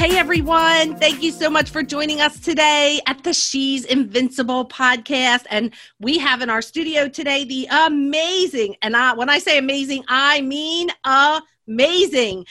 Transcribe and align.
Hey 0.00 0.16
everyone, 0.16 0.96
thank 0.96 1.22
you 1.22 1.30
so 1.30 1.50
much 1.50 1.68
for 1.68 1.82
joining 1.82 2.22
us 2.22 2.40
today 2.40 3.02
at 3.06 3.22
the 3.22 3.34
She's 3.34 3.84
Invincible 3.84 4.66
podcast. 4.66 5.44
And 5.50 5.74
we 5.98 6.16
have 6.16 6.40
in 6.40 6.48
our 6.48 6.62
studio 6.62 7.06
today 7.06 7.44
the 7.44 7.68
amazing, 7.70 8.76
and 8.80 8.96
I, 8.96 9.12
when 9.12 9.28
I 9.28 9.38
say 9.38 9.58
amazing, 9.58 10.04
I 10.08 10.40
mean 10.40 10.88
amazing 11.04 12.46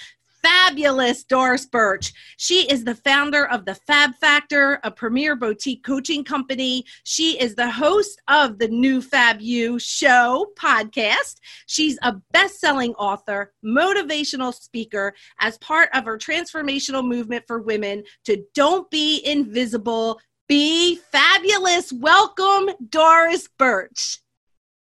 fabulous 0.49 1.23
Doris 1.23 1.67
Birch. 1.67 2.11
She 2.37 2.67
is 2.71 2.83
the 2.83 2.95
founder 2.95 3.45
of 3.47 3.65
the 3.65 3.75
Fab 3.75 4.15
Factor, 4.15 4.79
a 4.83 4.89
premier 4.89 5.35
boutique 5.35 5.83
coaching 5.83 6.23
company. 6.23 6.85
She 7.03 7.39
is 7.39 7.53
the 7.53 7.69
host 7.69 8.19
of 8.27 8.57
the 8.57 8.67
new 8.67 8.99
Fab 8.99 9.41
You 9.41 9.77
show 9.77 10.47
podcast. 10.59 11.35
She's 11.67 11.99
a 12.01 12.15
best 12.31 12.59
selling 12.59 12.95
author, 12.95 13.53
motivational 13.63 14.51
speaker, 14.53 15.13
as 15.39 15.59
part 15.59 15.89
of 15.93 16.05
her 16.05 16.17
transformational 16.17 17.07
movement 17.07 17.43
for 17.45 17.61
women 17.61 18.03
to 18.25 18.43
don't 18.55 18.89
be 18.89 19.21
invisible, 19.25 20.19
be 20.47 20.95
fabulous. 21.11 21.93
Welcome, 21.93 22.71
Doris 22.89 23.47
Birch. 23.59 24.19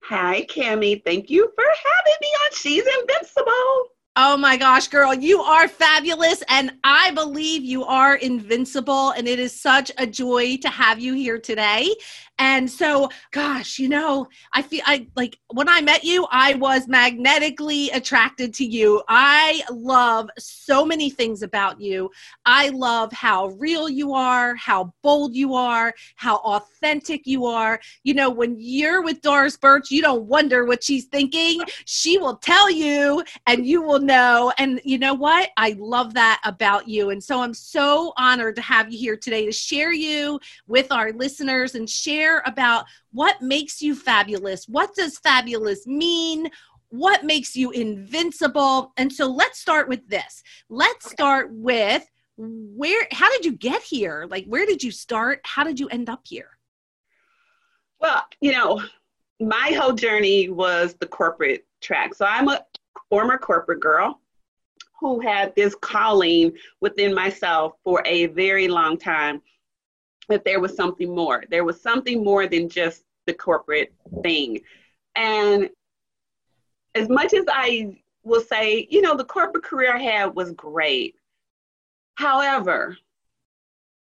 Hi, 0.04 0.46
Cami. 0.48 1.04
Thank 1.04 1.28
you 1.28 1.52
for 1.54 1.64
having 1.64 2.18
me 2.22 2.28
on 2.28 2.54
She's 2.54 2.84
Invincible. 3.00 3.97
Oh 4.20 4.36
my 4.36 4.56
gosh, 4.56 4.88
girl, 4.88 5.14
you 5.14 5.40
are 5.40 5.68
fabulous. 5.68 6.42
And 6.48 6.72
I 6.82 7.12
believe 7.12 7.62
you 7.62 7.84
are 7.84 8.16
invincible. 8.16 9.10
And 9.10 9.28
it 9.28 9.38
is 9.38 9.52
such 9.52 9.92
a 9.96 10.08
joy 10.08 10.56
to 10.56 10.68
have 10.68 10.98
you 10.98 11.14
here 11.14 11.38
today. 11.38 11.94
And 12.38 12.70
so, 12.70 13.08
gosh, 13.32 13.80
you 13.80 13.88
know, 13.88 14.28
I 14.52 14.62
feel 14.62 14.82
I 14.86 15.08
like 15.16 15.38
when 15.52 15.68
I 15.68 15.80
met 15.80 16.04
you, 16.04 16.26
I 16.30 16.54
was 16.54 16.86
magnetically 16.86 17.90
attracted 17.90 18.54
to 18.54 18.64
you. 18.64 19.02
I 19.08 19.62
love 19.72 20.30
so 20.38 20.84
many 20.84 21.10
things 21.10 21.42
about 21.42 21.80
you. 21.80 22.10
I 22.46 22.68
love 22.68 23.12
how 23.12 23.48
real 23.58 23.88
you 23.88 24.14
are, 24.14 24.54
how 24.54 24.94
bold 25.02 25.34
you 25.34 25.54
are, 25.54 25.92
how 26.14 26.36
authentic 26.36 27.26
you 27.26 27.46
are. 27.46 27.80
You 28.04 28.14
know, 28.14 28.30
when 28.30 28.54
you're 28.58 29.02
with 29.02 29.20
Doris 29.20 29.56
Birch, 29.56 29.90
you 29.90 30.00
don't 30.00 30.26
wonder 30.26 30.64
what 30.64 30.84
she's 30.84 31.06
thinking. 31.06 31.60
She 31.86 32.18
will 32.18 32.36
tell 32.36 32.70
you 32.70 33.24
and 33.46 33.66
you 33.66 33.82
will 33.82 34.00
know. 34.00 34.52
And 34.58 34.80
you 34.84 34.98
know 34.98 35.14
what? 35.14 35.50
I 35.56 35.74
love 35.78 36.14
that 36.14 36.40
about 36.44 36.86
you. 36.86 37.10
And 37.10 37.22
so 37.22 37.40
I'm 37.40 37.54
so 37.54 38.12
honored 38.16 38.54
to 38.56 38.62
have 38.62 38.92
you 38.92 38.98
here 38.98 39.16
today 39.16 39.44
to 39.44 39.52
share 39.52 39.92
you 39.92 40.38
with 40.68 40.92
our 40.92 41.12
listeners 41.12 41.74
and 41.74 41.90
share 41.90 42.27
share 42.28 42.42
about 42.46 42.84
what 43.12 43.40
makes 43.40 43.80
you 43.82 43.94
fabulous. 43.94 44.66
What 44.68 44.94
does 44.94 45.18
fabulous 45.18 45.86
mean? 45.86 46.50
What 46.90 47.24
makes 47.24 47.54
you 47.54 47.70
invincible? 47.70 48.92
And 48.96 49.12
so 49.12 49.26
let's 49.26 49.60
start 49.60 49.88
with 49.88 50.08
this. 50.08 50.42
Let's 50.68 51.10
start 51.10 51.48
with 51.52 52.08
where 52.36 53.06
how 53.10 53.30
did 53.32 53.44
you 53.44 53.52
get 53.52 53.82
here? 53.82 54.26
Like 54.30 54.44
where 54.46 54.64
did 54.64 54.82
you 54.82 54.90
start? 54.90 55.40
How 55.44 55.64
did 55.64 55.80
you 55.80 55.88
end 55.88 56.08
up 56.08 56.20
here? 56.24 56.50
Well, 58.00 58.24
you 58.40 58.52
know, 58.52 58.82
my 59.40 59.76
whole 59.78 59.92
journey 59.92 60.48
was 60.48 60.94
the 60.94 61.06
corporate 61.06 61.66
track. 61.80 62.14
So 62.14 62.24
I'm 62.24 62.48
a 62.48 62.64
former 63.10 63.38
corporate 63.38 63.80
girl 63.80 64.20
who 65.00 65.20
had 65.20 65.54
this 65.54 65.74
calling 65.80 66.52
within 66.80 67.14
myself 67.14 67.74
for 67.84 68.02
a 68.04 68.26
very 68.26 68.66
long 68.68 68.96
time 68.98 69.40
that 70.28 70.44
there 70.44 70.60
was 70.60 70.76
something 70.76 71.14
more. 71.14 71.44
There 71.50 71.64
was 71.64 71.80
something 71.80 72.22
more 72.22 72.46
than 72.46 72.68
just 72.68 73.04
the 73.26 73.34
corporate 73.34 73.92
thing. 74.22 74.60
And 75.16 75.70
as 76.94 77.08
much 77.08 77.34
as 77.34 77.44
I 77.48 77.98
will 78.24 78.40
say, 78.40 78.86
you 78.90 79.00
know, 79.00 79.16
the 79.16 79.24
corporate 79.24 79.64
career 79.64 79.94
I 79.94 80.02
had 80.02 80.34
was 80.34 80.52
great. 80.52 81.14
However, 82.14 82.96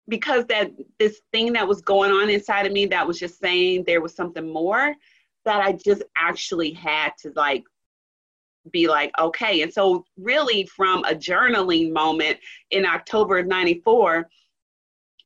because 0.08 0.44
that 0.46 0.72
this 0.98 1.20
thing 1.32 1.52
that 1.54 1.66
was 1.66 1.80
going 1.80 2.10
on 2.10 2.28
inside 2.28 2.66
of 2.66 2.72
me 2.72 2.86
that 2.86 3.06
was 3.06 3.18
just 3.18 3.38
saying 3.38 3.84
there 3.84 4.00
was 4.00 4.14
something 4.14 4.52
more 4.52 4.94
that 5.44 5.60
I 5.60 5.72
just 5.72 6.02
actually 6.16 6.72
had 6.72 7.12
to 7.22 7.32
like 7.34 7.64
be 8.70 8.88
like, 8.88 9.10
okay. 9.18 9.62
And 9.62 9.72
so, 9.72 10.04
really, 10.16 10.66
from 10.66 11.04
a 11.04 11.14
journaling 11.14 11.92
moment 11.92 12.38
in 12.70 12.86
October 12.86 13.38
of 13.38 13.46
94, 13.46 14.28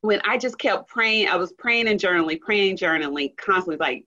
when 0.06 0.20
I 0.24 0.38
just 0.38 0.58
kept 0.58 0.88
praying, 0.88 1.28
I 1.28 1.36
was 1.36 1.52
praying 1.52 1.88
and 1.88 2.00
journaling, 2.00 2.40
praying, 2.40 2.76
journaling, 2.76 3.36
constantly 3.36 3.76
like, 3.76 4.04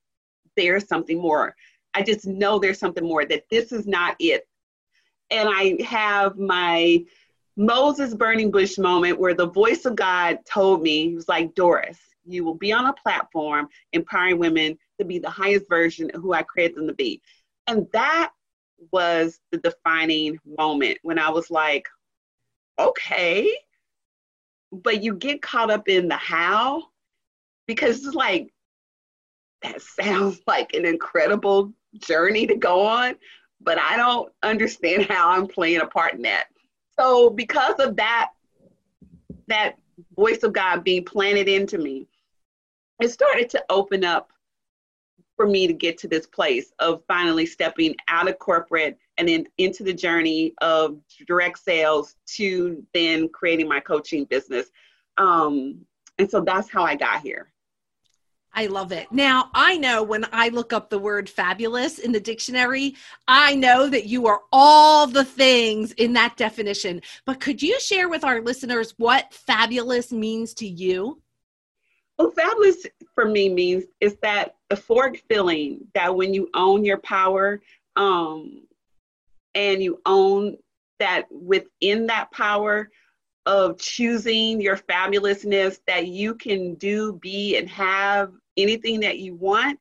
there's 0.55 0.87
something 0.87 1.19
more. 1.19 1.55
I 1.93 2.01
just 2.03 2.25
know 2.25 2.57
there's 2.57 2.79
something 2.79 3.03
more, 3.03 3.25
that 3.25 3.43
this 3.51 3.71
is 3.71 3.85
not 3.85 4.15
it. 4.19 4.47
And 5.29 5.49
I 5.51 5.81
have 5.83 6.37
my 6.37 7.03
Moses 7.57 8.15
burning 8.15 8.51
bush 8.51 8.77
moment 8.77 9.19
where 9.19 9.33
the 9.33 9.49
voice 9.49 9.85
of 9.85 9.95
God 9.95 10.39
told 10.45 10.81
me, 10.81 11.09
he 11.09 11.15
was 11.15 11.27
like, 11.27 11.53
Doris, 11.55 11.99
you 12.25 12.45
will 12.45 12.55
be 12.55 12.71
on 12.71 12.85
a 12.85 12.93
platform 12.93 13.67
empowering 13.91 14.39
women 14.39 14.77
to 14.99 15.05
be 15.05 15.19
the 15.19 15.29
highest 15.29 15.67
version 15.67 16.09
of 16.13 16.21
who 16.21 16.33
I 16.33 16.43
created 16.43 16.77
them 16.77 16.87
to 16.87 16.93
be. 16.93 17.21
And 17.67 17.87
that 17.91 18.31
was 18.91 19.39
the 19.51 19.57
defining 19.57 20.39
moment 20.57 20.99
when 21.01 21.19
I 21.19 21.29
was 21.29 21.51
like, 21.51 21.87
okay, 22.79 23.51
but 24.71 25.03
you 25.03 25.15
get 25.15 25.41
caught 25.41 25.71
up 25.71 25.87
in 25.87 26.07
the 26.07 26.15
how 26.15 26.83
because 27.67 28.05
it's 28.05 28.15
like 28.15 28.51
that 29.61 29.81
sounds 29.81 30.41
like 30.47 30.73
an 30.73 30.85
incredible 30.85 31.73
journey 31.97 32.47
to 32.47 32.55
go 32.55 32.85
on, 32.85 33.15
but 33.61 33.79
I 33.79 33.97
don't 33.97 34.31
understand 34.43 35.05
how 35.05 35.29
I'm 35.29 35.47
playing 35.47 35.81
a 35.81 35.87
part 35.87 36.13
in 36.13 36.21
that. 36.23 36.47
So 36.97 37.29
because 37.29 37.79
of 37.79 37.95
that, 37.95 38.31
that 39.47 39.75
voice 40.15 40.43
of 40.43 40.53
God 40.53 40.83
being 40.83 41.03
planted 41.03 41.47
into 41.47 41.77
me, 41.77 42.07
it 43.01 43.09
started 43.09 43.49
to 43.51 43.63
open 43.69 44.03
up 44.03 44.31
for 45.35 45.47
me 45.47 45.67
to 45.67 45.73
get 45.73 45.97
to 45.99 46.07
this 46.07 46.27
place 46.27 46.73
of 46.79 47.01
finally 47.07 47.45
stepping 47.45 47.95
out 48.09 48.27
of 48.27 48.37
corporate 48.39 48.97
and 49.19 49.27
then 49.27 49.45
into 49.57 49.83
the 49.83 49.93
journey 49.93 50.53
of 50.61 50.97
direct 51.27 51.59
sales 51.59 52.15
to 52.37 52.83
then 52.93 53.29
creating 53.29 53.67
my 53.67 53.79
coaching 53.81 54.23
business. 54.23 54.71
Um, 55.17 55.81
and 56.17 56.29
so 56.29 56.41
that's 56.41 56.71
how 56.71 56.83
I 56.83 56.95
got 56.95 57.21
here. 57.21 57.51
I 58.53 58.65
love 58.65 58.91
it. 58.91 59.11
Now, 59.11 59.51
I 59.53 59.77
know 59.77 60.01
when 60.01 60.25
I 60.31 60.49
look 60.49 60.73
up 60.73 60.89
the 60.89 60.97
word 60.97 61.29
fabulous 61.29 61.99
in 61.99 62.11
the 62.11 62.19
dictionary, 62.19 62.95
I 63.27 63.53
know 63.55 63.87
that 63.89 64.05
you 64.05 64.25
are 64.25 64.41
all 64.51 65.05
the 65.05 65.23
things 65.23 65.91
in 65.93 66.13
that 66.13 66.35
definition. 66.35 67.01
But 67.25 67.39
could 67.39 67.61
you 67.61 67.79
share 67.79 68.09
with 68.09 68.23
our 68.23 68.41
listeners 68.41 68.95
what 68.97 69.31
fabulous 69.33 70.11
means 70.11 70.55
to 70.55 70.67
you? 70.67 71.21
Well, 72.17 72.31
fabulous 72.31 72.87
for 73.13 73.25
me 73.25 73.49
means 73.49 73.83
is 74.01 74.17
that 74.23 74.55
euphoric 74.71 75.21
feeling 75.29 75.87
that 75.93 76.13
when 76.13 76.33
you 76.33 76.49
own 76.55 76.83
your 76.83 76.97
power, 76.97 77.61
um, 77.95 78.63
and 79.55 79.81
you 79.81 80.01
own 80.05 80.57
that 80.99 81.25
within 81.31 82.07
that 82.07 82.31
power 82.31 82.89
of 83.45 83.79
choosing 83.79 84.61
your 84.61 84.77
fabulousness 84.77 85.79
that 85.87 86.07
you 86.07 86.35
can 86.35 86.75
do, 86.75 87.13
be, 87.13 87.57
and 87.57 87.69
have 87.69 88.31
anything 88.57 88.99
that 88.99 89.19
you 89.19 89.33
want, 89.35 89.79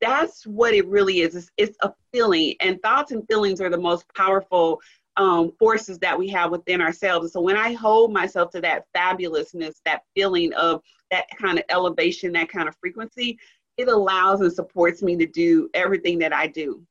that's 0.00 0.46
what 0.46 0.74
it 0.74 0.86
really 0.86 1.20
is. 1.20 1.34
It's, 1.34 1.50
it's 1.56 1.78
a 1.82 1.92
feeling, 2.12 2.54
and 2.60 2.80
thoughts 2.82 3.10
and 3.10 3.26
feelings 3.26 3.60
are 3.60 3.70
the 3.70 3.78
most 3.78 4.04
powerful 4.14 4.80
um, 5.16 5.52
forces 5.58 5.98
that 6.00 6.18
we 6.18 6.28
have 6.28 6.50
within 6.50 6.80
ourselves. 6.80 7.32
So 7.32 7.40
when 7.40 7.56
I 7.56 7.72
hold 7.72 8.12
myself 8.12 8.50
to 8.50 8.60
that 8.60 8.86
fabulousness, 8.94 9.76
that 9.84 10.02
feeling 10.14 10.52
of 10.54 10.82
that 11.10 11.26
kind 11.38 11.58
of 11.58 11.64
elevation, 11.70 12.32
that 12.32 12.48
kind 12.48 12.68
of 12.68 12.76
frequency, 12.76 13.38
it 13.76 13.88
allows 13.88 14.40
and 14.40 14.52
supports 14.52 15.02
me 15.02 15.16
to 15.16 15.26
do 15.26 15.68
everything 15.74 16.18
that 16.18 16.32
I 16.32 16.48
do. 16.48 16.82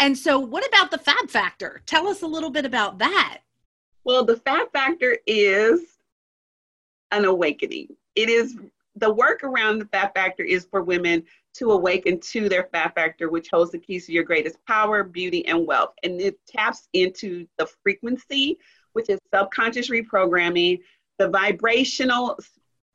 And 0.00 0.16
so, 0.16 0.38
what 0.38 0.66
about 0.66 0.90
the 0.90 0.98
fab 0.98 1.28
factor? 1.28 1.82
Tell 1.86 2.06
us 2.06 2.22
a 2.22 2.26
little 2.26 2.50
bit 2.50 2.64
about 2.64 2.98
that. 2.98 3.38
Well, 4.04 4.24
the 4.24 4.36
fab 4.36 4.70
factor 4.72 5.18
is 5.26 5.80
an 7.10 7.24
awakening. 7.24 7.88
It 8.14 8.28
is 8.28 8.56
the 8.96 9.12
work 9.12 9.44
around 9.44 9.78
the 9.78 9.86
fab 9.86 10.14
factor 10.14 10.42
is 10.42 10.66
for 10.70 10.82
women 10.82 11.24
to 11.54 11.72
awaken 11.72 12.20
to 12.20 12.48
their 12.48 12.68
fab 12.72 12.94
factor, 12.94 13.28
which 13.28 13.48
holds 13.50 13.72
the 13.72 13.78
keys 13.78 14.06
to 14.06 14.12
your 14.12 14.24
greatest 14.24 14.64
power, 14.66 15.02
beauty, 15.02 15.46
and 15.46 15.66
wealth. 15.66 15.94
And 16.02 16.20
it 16.20 16.38
taps 16.46 16.88
into 16.92 17.46
the 17.58 17.66
frequency, 17.82 18.58
which 18.92 19.08
is 19.08 19.18
subconscious 19.34 19.90
reprogramming, 19.90 20.80
the 21.18 21.28
vibrational 21.28 22.38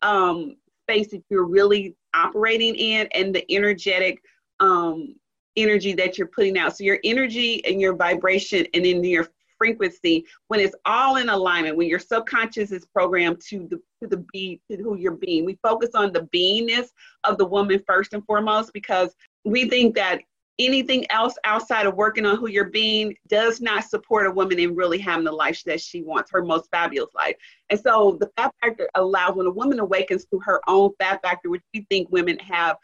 um, 0.02 0.56
space 0.84 1.10
that 1.12 1.24
you're 1.30 1.46
really 1.46 1.96
operating 2.14 2.76
in, 2.76 3.08
and 3.14 3.34
the 3.34 3.50
energetic 3.54 4.22
um, 4.60 5.16
energy 5.56 5.94
that 5.94 6.18
you're 6.18 6.28
putting 6.28 6.58
out. 6.58 6.78
So 6.78 6.84
your 6.84 7.00
energy 7.04 7.64
and 7.66 7.80
your 7.80 7.96
vibration 7.96 8.66
and 8.74 8.86
in 8.86 9.04
your 9.04 9.28
frequency, 9.58 10.26
when 10.48 10.60
it's 10.60 10.76
all 10.86 11.18
in 11.18 11.30
alignment, 11.30 11.78
when 11.78 11.88
your 11.88 12.00
subconscious 12.00 12.72
is 12.72 12.86
programmed 12.86 13.42
to 13.50 13.68
the 13.70 13.82
to 14.02 14.08
the 14.08 14.26
be 14.34 14.60
to 14.70 14.78
who 14.78 14.98
you're 14.98 15.12
being. 15.12 15.46
We 15.46 15.58
focus 15.64 15.92
on 15.96 16.12
the 16.12 16.28
beingness 16.36 16.88
of 17.24 17.38
the 17.38 17.46
woman 17.46 17.82
first 17.88 18.14
and 18.14 18.26
foremost 18.26 18.74
because 18.74 19.16
we 19.46 19.70
think 19.70 19.96
that 19.96 20.22
anything 20.60 21.10
else 21.10 21.36
outside 21.46 21.86
of 21.86 21.96
working 21.96 22.26
on 22.26 22.38
who 22.38 22.48
you're 22.48 22.70
being 22.70 23.16
does 23.28 23.62
not 23.62 23.86
support 23.86 24.28
a 24.28 24.32
woman 24.32 24.60
in 24.60 24.76
really 24.76 25.00
having 25.00 25.26
the 25.26 25.32
life 25.32 25.64
that 25.66 25.82
she 25.82 26.04
wants, 26.04 26.30
her 26.32 26.44
most 26.44 26.70
fabulous 26.70 27.14
life. 27.16 27.36
And 27.70 27.80
so 27.80 28.18
the 28.20 28.30
fab 28.38 28.52
factor 28.62 28.90
allows 28.96 29.36
when 29.36 29.48
a 29.48 29.52
woman 29.52 29.80
awakens 29.80 30.26
to 30.26 30.40
her 30.40 30.62
own 30.68 30.92
fab 31.00 31.22
factor, 31.22 31.50
which 31.50 31.64
we 31.74 31.86
think 31.90 32.10
women 32.12 32.38
have 32.40 32.78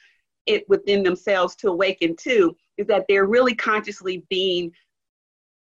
it 0.50 0.68
within 0.68 1.04
themselves 1.04 1.56
to 1.58 1.70
awaken 1.70 2.16
to, 2.18 2.56
is 2.78 2.88
that 2.88 3.06
they're 3.08 3.26
really 3.26 3.56
consciously 3.56 4.26
being 4.30 4.72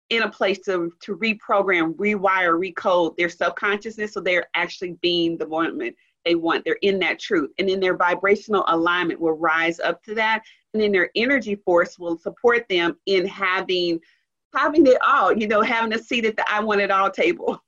in 0.09 0.23
a 0.23 0.29
place 0.29 0.59
to, 0.59 0.91
to 1.01 1.17
reprogram, 1.17 1.93
rewire, 1.95 2.57
recode 2.57 3.17
their 3.17 3.27
subconsciousness 3.27 4.13
so 4.13 4.21
they're 4.21 4.47
actually 4.55 4.97
being 5.01 5.37
the 5.37 5.47
woman 5.47 5.93
they 6.23 6.35
want. 6.35 6.63
They're 6.63 6.77
in 6.81 6.99
that 6.99 7.19
truth. 7.19 7.51
And 7.59 7.67
then 7.67 7.79
their 7.79 7.97
vibrational 7.97 8.63
alignment 8.67 9.19
will 9.19 9.37
rise 9.37 9.79
up 9.79 10.01
to 10.03 10.15
that. 10.15 10.43
And 10.73 10.81
then 10.81 10.91
their 10.91 11.09
energy 11.15 11.55
force 11.55 11.97
will 11.99 12.17
support 12.17 12.65
them 12.69 12.97
in 13.05 13.27
having 13.27 13.99
having 14.55 14.87
it 14.87 14.97
all, 15.05 15.33
you 15.33 15.47
know, 15.47 15.61
having 15.61 15.93
a 15.93 15.99
seat 15.99 16.25
at 16.25 16.35
the 16.35 16.45
I 16.49 16.61
want 16.61 16.81
it 16.81 16.91
all 16.91 17.11
table. 17.11 17.61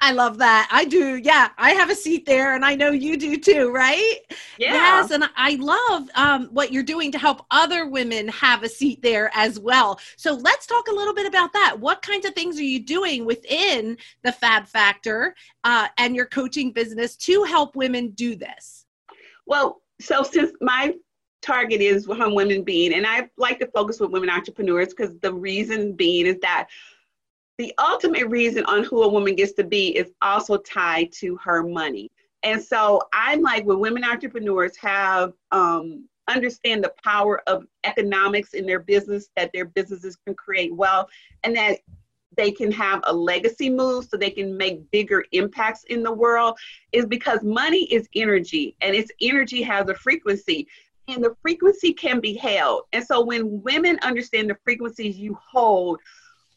I 0.00 0.12
love 0.12 0.38
that. 0.38 0.68
I 0.70 0.84
do. 0.84 1.16
Yeah, 1.16 1.48
I 1.58 1.72
have 1.72 1.90
a 1.90 1.94
seat 1.94 2.24
there, 2.24 2.54
and 2.54 2.64
I 2.64 2.76
know 2.76 2.90
you 2.90 3.16
do 3.16 3.36
too, 3.36 3.70
right? 3.70 4.18
Yeah. 4.56 4.74
Yes, 4.74 5.10
and 5.10 5.28
I 5.36 5.56
love 5.56 6.08
um, 6.14 6.46
what 6.52 6.72
you're 6.72 6.84
doing 6.84 7.10
to 7.12 7.18
help 7.18 7.44
other 7.50 7.88
women 7.88 8.28
have 8.28 8.62
a 8.62 8.68
seat 8.68 9.02
there 9.02 9.30
as 9.34 9.58
well. 9.58 9.98
So 10.16 10.34
let's 10.34 10.66
talk 10.66 10.86
a 10.86 10.94
little 10.94 11.14
bit 11.14 11.26
about 11.26 11.52
that. 11.52 11.78
What 11.78 12.02
kinds 12.02 12.26
of 12.26 12.34
things 12.34 12.60
are 12.60 12.64
you 12.64 12.78
doing 12.78 13.24
within 13.24 13.98
the 14.22 14.30
Fab 14.30 14.66
Factor 14.66 15.34
uh, 15.64 15.88
and 15.98 16.14
your 16.14 16.26
coaching 16.26 16.70
business 16.72 17.16
to 17.16 17.42
help 17.42 17.74
women 17.74 18.10
do 18.10 18.36
this? 18.36 18.86
Well, 19.46 19.82
so 20.00 20.22
since 20.22 20.52
my 20.60 20.94
target 21.42 21.80
is 21.80 22.08
on 22.08 22.34
women 22.34 22.62
being, 22.62 22.94
and 22.94 23.04
I 23.04 23.28
like 23.36 23.58
to 23.58 23.66
focus 23.74 23.98
with 23.98 24.10
women 24.10 24.30
entrepreneurs 24.30 24.88
because 24.88 25.18
the 25.18 25.34
reason 25.34 25.94
being 25.94 26.26
is 26.26 26.38
that 26.42 26.68
the 27.58 27.74
ultimate 27.78 28.28
reason 28.28 28.64
on 28.66 28.84
who 28.84 29.02
a 29.02 29.08
woman 29.08 29.34
gets 29.34 29.52
to 29.52 29.64
be 29.64 29.88
is 29.96 30.12
also 30.22 30.56
tied 30.58 31.12
to 31.12 31.36
her 31.36 31.62
money. 31.62 32.10
And 32.44 32.62
so 32.62 33.02
I'm 33.12 33.42
like, 33.42 33.66
when 33.66 33.80
women 33.80 34.04
entrepreneurs 34.04 34.76
have 34.76 35.32
um, 35.50 36.08
understand 36.28 36.84
the 36.84 36.92
power 37.02 37.42
of 37.48 37.66
economics 37.82 38.54
in 38.54 38.64
their 38.64 38.78
business, 38.78 39.28
that 39.36 39.50
their 39.52 39.64
businesses 39.64 40.16
can 40.24 40.36
create 40.36 40.74
wealth, 40.74 41.08
and 41.42 41.56
that 41.56 41.80
they 42.36 42.52
can 42.52 42.70
have 42.70 43.00
a 43.04 43.12
legacy 43.12 43.68
move 43.68 44.04
so 44.04 44.16
they 44.16 44.30
can 44.30 44.56
make 44.56 44.88
bigger 44.92 45.24
impacts 45.32 45.82
in 45.84 46.04
the 46.04 46.12
world, 46.12 46.56
is 46.92 47.06
because 47.06 47.42
money 47.42 47.92
is 47.92 48.08
energy, 48.14 48.76
and 48.80 48.94
its 48.94 49.10
energy 49.20 49.62
has 49.62 49.88
a 49.88 49.94
frequency. 49.94 50.68
And 51.08 51.24
the 51.24 51.34
frequency 51.40 51.94
can 51.94 52.20
be 52.20 52.34
held. 52.34 52.82
And 52.92 53.02
so 53.02 53.24
when 53.24 53.62
women 53.62 53.98
understand 54.02 54.50
the 54.50 54.58
frequencies 54.62 55.16
you 55.16 55.38
hold, 55.42 56.00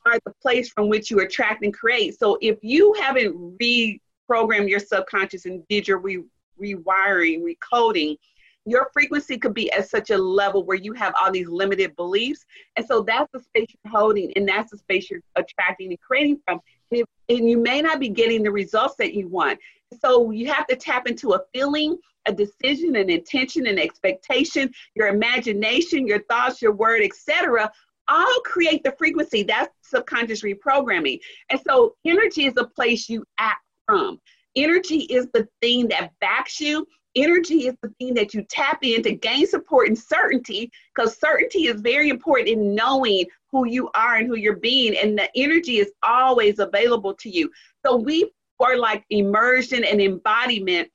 are 0.06 0.20
the 0.26 0.34
place 0.42 0.70
from 0.70 0.90
which 0.90 1.12
you 1.12 1.20
attract 1.20 1.64
and 1.64 1.74
create. 1.74 2.18
So 2.18 2.38
if 2.42 2.58
you 2.62 2.94
haven't 3.00 3.58
reprogrammed 3.60 4.70
your 4.70 4.80
subconscious 4.80 5.46
and 5.46 5.68
did 5.68 5.88
your 5.88 6.00
re- 6.00 6.24
rewiring, 6.60 7.44
recoding, 7.44 8.18
your 8.66 8.90
frequency 8.94 9.38
could 9.38 9.54
be 9.54 9.72
at 9.72 9.90
such 9.90 10.12
a 10.12 10.18
level 10.18 10.64
where 10.64 10.78
you 10.78 10.94
have 10.94 11.14
all 11.20 11.32
these 11.32 11.48
limited 11.48 11.96
beliefs. 11.96 12.46
And 12.76 12.86
so 12.86 13.02
that's 13.02 13.30
the 13.34 13.40
space 13.40 13.68
you're 13.84 14.00
holding, 14.00 14.32
and 14.36 14.48
that's 14.48 14.72
the 14.72 14.78
space 14.78 15.10
you're 15.10 15.22
attracting 15.36 15.90
and 15.90 16.00
creating 16.00 16.40
from. 16.46 16.60
And, 16.92 17.02
if, 17.02 17.06
and 17.30 17.50
you 17.50 17.58
may 17.58 17.82
not 17.82 18.00
be 18.00 18.10
getting 18.10 18.44
the 18.44 18.52
results 18.52 18.96
that 19.00 19.14
you 19.14 19.28
want. 19.28 19.60
So 20.00 20.32
you 20.32 20.52
have 20.52 20.68
to 20.68 20.76
tap 20.76 21.08
into 21.08 21.34
a 21.34 21.42
feeling, 21.54 21.98
a 22.28 22.34
decision, 22.34 22.96
an 22.98 23.10
intention, 23.10 23.66
an 23.66 23.80
expectation, 23.80 24.72
your 24.96 25.08
imagination, 25.08 26.06
your 26.06 26.22
thoughts, 26.24 26.62
your 26.62 26.74
word, 26.74 27.02
etc 27.02 27.72
all 28.12 28.40
create 28.46 28.84
the 28.84 28.94
frequency. 28.98 29.42
That's 29.42 29.74
subconscious 29.82 30.44
reprogramming. 30.44 31.20
And 31.50 31.60
so 31.68 31.96
energy 32.06 32.46
is 32.46 32.54
a 32.58 32.68
place 32.68 33.10
you 33.10 33.24
act 33.40 33.64
from. 33.88 34.20
Energy 34.56 35.04
is 35.04 35.28
the 35.34 35.48
thing 35.62 35.88
that 35.88 36.12
backs 36.20 36.60
you. 36.60 36.86
Energy 37.16 37.68
is 37.68 37.76
the 37.82 37.90
thing 38.00 38.14
that 38.14 38.34
you 38.34 38.46
tap 38.50 38.80
in 38.84 39.02
to 39.04 39.14
gain 39.14 39.48
support 39.48 39.88
and 39.88 39.98
certainty, 39.98 40.72
because 40.94 41.20
certainty 41.20 41.68
is 41.68 41.82
very 41.82 42.10
important 42.10 42.48
in 42.48 42.76
knowing 42.76 43.26
who 43.52 43.66
you 43.66 43.90
are 43.96 44.16
and 44.16 44.28
who 44.28 44.38
you're 44.38 44.56
being, 44.58 44.96
and 44.96 45.18
the 45.18 45.30
energy 45.36 45.80
is 45.80 45.92
always 46.04 46.60
available 46.60 47.14
to 47.16 47.30
you. 47.30 47.50
So 47.86 47.98
we 47.98 48.32
are 48.62 48.78
like 48.78 49.04
immersion 49.10 49.84
and 49.84 50.02
embodiment 50.02 50.90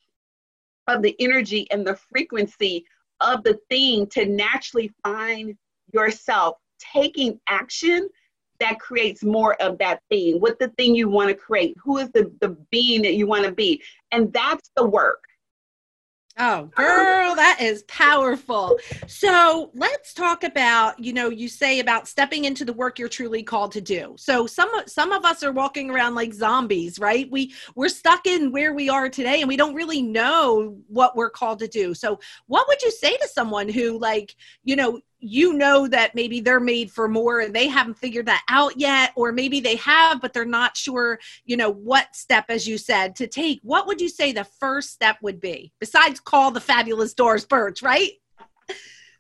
of 0.87 1.03
the 1.03 1.15
energy 1.19 1.67
and 1.71 1.87
the 1.87 1.97
frequency 1.97 2.85
of 3.21 3.43
the 3.45 3.59
thing 3.69 4.07
to 4.07 4.25
naturally 4.27 4.91
find 5.03 5.55
yourself 5.93 6.57
taking 6.79 7.39
action 7.49 8.09
that 8.59 8.81
creates 8.81 9.23
more 9.23 9.55
of 9.61 9.79
that 9.79 10.01
thing 10.09 10.41
what 10.41 10.59
the 10.59 10.69
thing 10.71 10.95
you 10.95 11.09
want 11.09 11.29
to 11.29 11.35
create 11.35 11.77
who 11.83 11.99
is 11.99 12.11
the, 12.13 12.33
the 12.41 12.57
being 12.71 13.03
that 13.03 13.15
you 13.15 13.27
want 13.27 13.45
to 13.45 13.53
be 13.53 13.83
and 14.13 14.33
that's 14.33 14.71
the 14.77 14.85
work 14.85 15.27
Oh, 16.39 16.69
girl, 16.77 17.35
that 17.35 17.61
is 17.63 17.83
powerful. 17.85 18.79
So 19.07 19.71
let's 19.73 20.13
talk 20.13 20.45
about, 20.45 21.03
you 21.03 21.15
know, 21.15 21.31
you 21.31 21.49
say 21.49 21.81
about 21.81 22.07
stepping 22.07 22.45
into 22.45 22.63
the 22.63 22.75
work 22.75 22.99
you're 22.99 23.09
truly 23.09 23.43
called 23.43 23.73
to 23.73 23.81
do. 23.81 24.15
So 24.19 24.47
some 24.47 24.69
some 24.87 25.13
of 25.13 25.25
us 25.25 25.43
are 25.43 25.53
walking 25.53 25.91
around 25.91 26.15
like 26.15 26.35
zombies, 26.35 26.99
right? 26.99 27.31
We 27.31 27.55
we're 27.75 27.89
stuck 27.89 28.27
in 28.27 28.53
where 28.53 28.75
we 28.75 28.91
are 28.91 29.09
today 29.09 29.41
and 29.41 29.49
we 29.49 29.57
don't 29.57 29.75
really 29.75 30.03
know 30.03 30.77
what 30.89 31.17
we're 31.17 31.31
called 31.31 31.59
to 31.61 31.69
do. 31.69 31.95
So 31.95 32.21
what 32.49 32.69
would 32.69 32.83
you 32.83 32.91
say 32.91 33.17
to 33.17 33.29
someone 33.29 33.71
who 33.71 33.99
like, 33.99 34.37
you 34.63 34.77
know, 34.77 35.01
you 35.19 35.55
know 35.55 35.89
that 35.89 36.15
maybe 36.15 36.41
they're 36.41 36.61
made 36.61 36.91
for 36.91 37.09
more 37.09 37.41
and 37.41 37.55
they 37.55 37.69
haven't 37.69 37.97
figured 37.97 38.27
that 38.27 38.43
out 38.49 38.79
yet 38.79 39.13
or 39.17 39.33
maybe 39.33 39.61
they 39.61 39.77
have 39.77 40.21
but 40.21 40.33
they're 40.33 40.45
not 40.45 40.77
sure 40.77 41.19
you 41.45 41.57
know 41.57 41.71
what 41.71 42.15
step 42.15 42.45
as 42.49 42.67
you 42.67 42.77
said 42.77 43.17
to 43.17 43.27
take 43.27 43.59
what 43.63 43.87
would 43.87 44.01
you 44.01 44.09
say 44.09 44.33
the 44.33 44.45
first 44.45 44.91
step 44.91 45.17
would 45.23 45.41
be 45.41 45.73
besides 45.81 46.21
call 46.21 46.51
the 46.51 46.61
fabulous 46.61 47.15
doris 47.15 47.45
birch 47.45 47.83
right? 47.83 48.11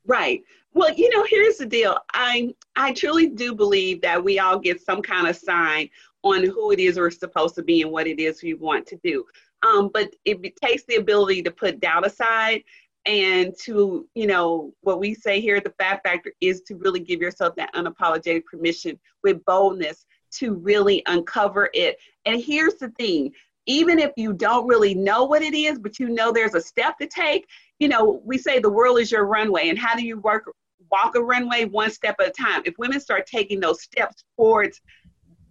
Right. 0.06 0.42
Well 0.74 0.92
you 0.92 1.08
know 1.10 1.24
here's 1.28 1.56
the 1.56 1.66
deal. 1.66 1.98
I 2.12 2.54
i 2.76 2.92
truly 2.92 3.28
do 3.28 3.54
believe 3.54 4.00
that 4.02 4.22
we 4.22 4.38
all 4.38 4.58
get 4.58 4.80
some 4.80 5.02
kind 5.02 5.26
of 5.26 5.36
sign 5.36 5.88
on 6.22 6.44
who 6.44 6.72
it 6.72 6.78
is 6.78 6.98
we're 6.98 7.10
supposed 7.10 7.54
to 7.54 7.62
be 7.62 7.82
and 7.82 7.90
what 7.90 8.06
it 8.06 8.20
is 8.20 8.42
we 8.42 8.54
want 8.54 8.86
to 8.86 8.96
do. 9.02 9.24
Um, 9.66 9.90
but 9.92 10.14
it 10.24 10.54
takes 10.56 10.84
the 10.84 10.96
ability 10.96 11.42
to 11.42 11.50
put 11.50 11.80
doubt 11.80 12.06
aside 12.06 12.62
and 13.06 13.56
to 13.56 14.06
you 14.14 14.26
know 14.26 14.72
what 14.82 14.98
we 14.98 15.14
say 15.14 15.40
here 15.40 15.56
at 15.56 15.64
the 15.64 15.74
fab 15.78 16.02
factor 16.02 16.32
is 16.40 16.60
to 16.62 16.76
really 16.76 17.00
give 17.00 17.20
yourself 17.20 17.54
that 17.56 17.72
unapologetic 17.74 18.44
permission 18.44 18.98
with 19.22 19.44
boldness 19.44 20.06
to 20.32 20.54
really 20.54 21.02
uncover 21.06 21.70
it. 21.72 21.98
And 22.26 22.40
here's 22.40 22.74
the 22.74 22.90
thing 22.90 23.32
even 23.68 23.98
if 23.98 24.12
you 24.16 24.32
don't 24.32 24.68
really 24.68 24.94
know 24.94 25.24
what 25.24 25.42
it 25.42 25.54
is 25.54 25.78
but 25.78 25.98
you 25.98 26.08
know 26.08 26.30
there's 26.30 26.54
a 26.54 26.60
step 26.60 26.96
to 26.98 27.06
take 27.06 27.46
you 27.80 27.88
know 27.88 28.20
we 28.24 28.38
say 28.38 28.58
the 28.58 28.70
world 28.70 28.98
is 28.98 29.10
your 29.10 29.26
runway. 29.26 29.68
And 29.68 29.78
how 29.78 29.96
do 29.96 30.04
you 30.04 30.18
work 30.18 30.50
walk 30.90 31.16
a 31.16 31.22
runway 31.22 31.64
one 31.64 31.90
step 31.90 32.16
at 32.20 32.28
a 32.28 32.30
time? 32.30 32.62
If 32.64 32.74
women 32.78 33.00
start 33.00 33.26
taking 33.26 33.60
those 33.60 33.82
steps 33.82 34.24
towards 34.36 34.80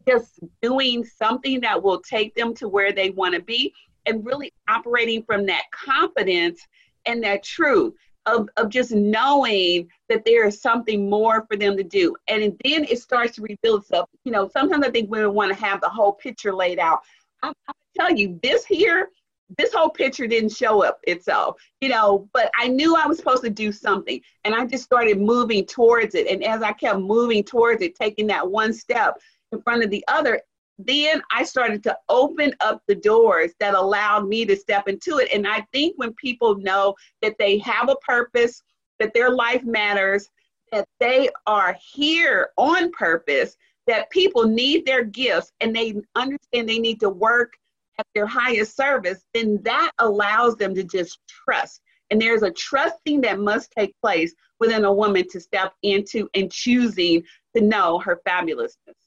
just 0.08 0.40
doing 0.62 1.04
something 1.04 1.62
that 1.62 1.82
will 1.82 2.02
take 2.02 2.36
them 2.36 2.54
to 2.56 2.68
where 2.68 2.92
they 2.92 3.10
want 3.10 3.34
to 3.34 3.42
be 3.42 3.74
and 4.06 4.26
really 4.26 4.54
operating 4.70 5.24
from 5.24 5.46
that 5.48 5.64
confidence 5.72 6.62
and 7.06 7.24
that 7.24 7.44
truth 7.44 7.94
of, 8.26 8.50
of 8.58 8.70
just 8.70 8.92
knowing 8.92 9.88
that 10.10 10.26
there 10.26 10.48
is 10.48 10.62
something 10.62 11.10
more 11.10 11.46
for 11.48 11.58
them 11.58 11.78
to 11.78 11.84
do. 11.84 12.16
And 12.28 12.42
then 12.42 12.86
it 12.86 13.00
starts 13.00 13.36
to 13.36 13.42
rebuild 13.42 13.82
itself. 13.82 14.10
You 14.24 14.32
know, 14.32 14.50
sometimes 14.50 14.86
I 14.86 14.90
think 14.90 15.12
women 15.12 15.34
want 15.34 15.54
to 15.56 15.64
have 15.64 15.82
the 15.82 15.90
whole 15.90 16.14
picture 16.14 16.54
laid 16.54 16.80
out. 16.80 17.02
I, 17.44 17.54
I 17.68 17.74
tell 17.98 18.12
you, 18.12 18.40
this 18.42 18.66
here 18.66 19.10
this 19.58 19.74
whole 19.74 19.90
picture 19.90 20.28
didn't 20.28 20.52
show 20.52 20.84
up 20.84 21.00
itself, 21.04 21.62
you 21.82 21.90
know, 21.90 22.28
but 22.34 22.50
I 22.58 22.68
knew 22.68 22.96
I 22.96 23.06
was 23.06 23.18
supposed 23.18 23.44
to 23.44 23.50
do 23.50 23.72
something. 23.72 24.20
And 24.44 24.56
I 24.56 24.66
just 24.66 24.84
started 24.84 25.20
moving 25.20 25.66
towards 25.66 26.16
it. 26.16 26.28
And 26.28 26.44
as 26.44 26.62
I 26.62 26.74
kept 26.74 27.00
moving 27.00 27.44
towards 27.44 27.82
it, 27.82 27.96
taking 27.96 28.28
that 28.28 28.50
one 28.50 28.74
step 28.74 29.18
in 29.52 29.62
front 29.62 29.84
of 29.84 29.90
the 29.90 30.04
other, 30.08 30.42
then 30.78 31.22
I 31.32 31.44
started 31.44 31.84
to 31.84 31.98
open 32.10 32.54
up 32.60 32.82
the 32.88 32.96
doors 32.96 33.54
that 33.60 33.76
allowed 33.76 34.28
me 34.28 34.46
to 34.46 34.56
step 34.56 34.88
into 34.88 35.20
it. 35.20 35.30
And 35.34 35.48
I 35.48 35.66
think 35.72 35.96
when 35.98 36.14
people 36.14 36.56
know 36.58 36.96
that 37.22 37.38
they 37.40 37.58
have 37.60 37.90
a 37.90 37.96
purpose, 37.98 38.62
that 39.00 39.14
their 39.14 39.30
life 39.30 39.64
matters, 39.64 40.30
that 40.72 40.88
they 41.00 41.30
are 41.48 41.78
here 41.94 42.50
on 42.58 42.92
purpose, 42.92 43.56
that 43.88 44.10
people 44.10 44.48
need 44.48 44.86
their 44.86 45.04
gifts 45.04 45.52
and 45.62 45.76
they 45.76 45.96
understand 46.16 46.68
they 46.68 46.80
need 46.80 47.00
to 47.00 47.10
work 47.10 47.54
at 48.00 48.08
their 48.14 48.26
highest 48.26 48.76
service, 48.76 49.24
then 49.34 49.60
that 49.64 49.92
allows 50.00 50.56
them 50.56 50.76
to 50.76 50.84
just 50.84 51.20
trust. 51.28 51.82
And 52.12 52.22
there's 52.22 52.44
a 52.44 52.52
trusting 52.52 53.22
that 53.22 53.40
must 53.40 53.72
take 53.72 53.96
place 54.02 54.34
within 54.60 54.86
a 54.86 54.94
woman 54.94 55.28
to 55.30 55.40
step 55.40 55.74
into 55.82 56.28
and 56.34 56.52
choosing 56.52 57.24
to 57.56 57.62
know 57.62 58.00
her 58.00 58.22
fabulousness. 58.28 59.05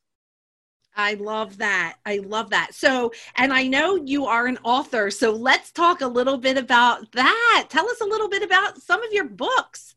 I 0.99 1.15
love 1.15 1.59
that. 1.59 1.97
I 2.05 2.19
love 2.19 2.51
that. 2.51 2.75
So, 2.75 3.13
and 3.37 3.53
I 3.53 3.69
know 3.69 3.95
you 3.95 4.27
are 4.27 4.47
an 4.47 4.59
author. 4.65 5.13
So 5.13 5.31
let's 5.31 5.71
talk 5.71 6.01
a 6.01 6.07
little 6.07 6.37
bit 6.37 6.59
about 6.59 7.11
that. 7.13 7.67
Tell 7.71 7.89
us 7.89 8.01
a 8.01 8.05
little 8.05 8.29
bit 8.29 8.43
about 8.43 8.83
some 8.83 9.03
of 9.05 9.13
your 9.13 9.25
books. 9.25 9.95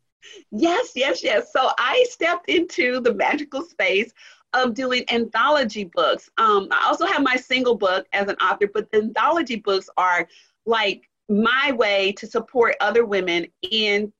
Yes, 0.51 0.91
yes, 0.95 1.23
yes. 1.23 1.51
So 1.51 1.71
I 1.79 2.05
stepped 2.07 2.49
into 2.49 2.99
the 2.99 3.15
magical 3.15 3.63
space 3.63 4.13
of 4.53 4.75
doing 4.75 5.03
anthology 5.09 5.85
books. 5.85 6.29
Um, 6.37 6.67
I 6.71 6.85
also 6.85 7.07
have 7.07 7.23
my 7.23 7.35
single 7.35 7.75
book 7.75 8.05
as 8.13 8.29
an 8.29 8.35
author, 8.35 8.67
but 8.71 8.91
the 8.91 8.99
anthology 8.99 9.55
books 9.55 9.89
are 9.97 10.27
like 10.67 11.09
my 11.29 11.71
way 11.75 12.11
to 12.11 12.27
support 12.27 12.75
other 12.79 13.05
women 13.05 13.47
in 13.63 14.13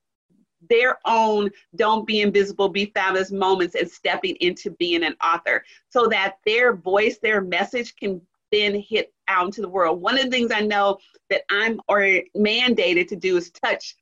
their 0.70 1.00
own 1.06 1.50
don't 1.76 2.06
be 2.06 2.22
invisible, 2.22 2.70
be 2.70 2.86
fabulous 2.86 3.32
moments 3.32 3.76
and 3.76 3.90
stepping 3.90 4.36
into 4.38 4.72
being 4.72 5.04
an 5.04 5.16
author 5.24 5.64
so 5.90 6.08
that 6.08 6.38
their 6.46 6.76
voice, 6.76 7.18
their 7.18 7.42
message 7.42 7.96
can 7.96 8.22
then 8.52 8.76
hit 8.76 9.14
out 9.28 9.46
into 9.46 9.62
the 9.62 9.70
world. 9.70 10.02
One 10.02 10.18
of 10.18 10.26
the 10.26 10.30
things 10.30 10.52
I 10.52 10.62
know 10.62 10.98
that 11.30 11.44
I'm 11.50 11.80
or 11.88 12.02
mandated 12.36 13.08
to 13.10 13.16
do 13.16 13.38
is 13.38 13.50
touch 13.52 13.96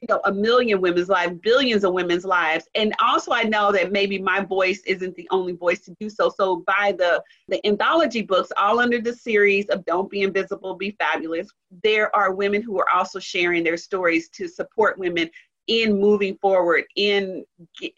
you 0.00 0.06
know 0.10 0.20
a 0.24 0.32
million 0.32 0.80
women's 0.80 1.08
lives 1.08 1.32
billions 1.42 1.82
of 1.82 1.92
women's 1.92 2.24
lives 2.24 2.68
and 2.74 2.94
also 3.00 3.32
i 3.32 3.42
know 3.42 3.72
that 3.72 3.92
maybe 3.92 4.18
my 4.18 4.40
voice 4.40 4.82
isn't 4.86 5.14
the 5.14 5.26
only 5.30 5.54
voice 5.54 5.80
to 5.80 5.94
do 5.98 6.10
so 6.10 6.28
so 6.28 6.62
by 6.66 6.94
the 6.98 7.22
the 7.48 7.66
anthology 7.66 8.20
books 8.20 8.52
all 8.58 8.78
under 8.78 9.00
the 9.00 9.12
series 9.12 9.64
of 9.66 9.84
don't 9.86 10.10
be 10.10 10.20
invisible 10.20 10.74
be 10.74 10.94
fabulous 10.98 11.48
there 11.82 12.14
are 12.14 12.34
women 12.34 12.60
who 12.60 12.78
are 12.78 12.88
also 12.94 13.18
sharing 13.18 13.64
their 13.64 13.78
stories 13.78 14.28
to 14.28 14.46
support 14.46 14.98
women 14.98 15.30
in 15.68 15.98
moving 15.98 16.36
forward 16.38 16.84
in 16.96 17.44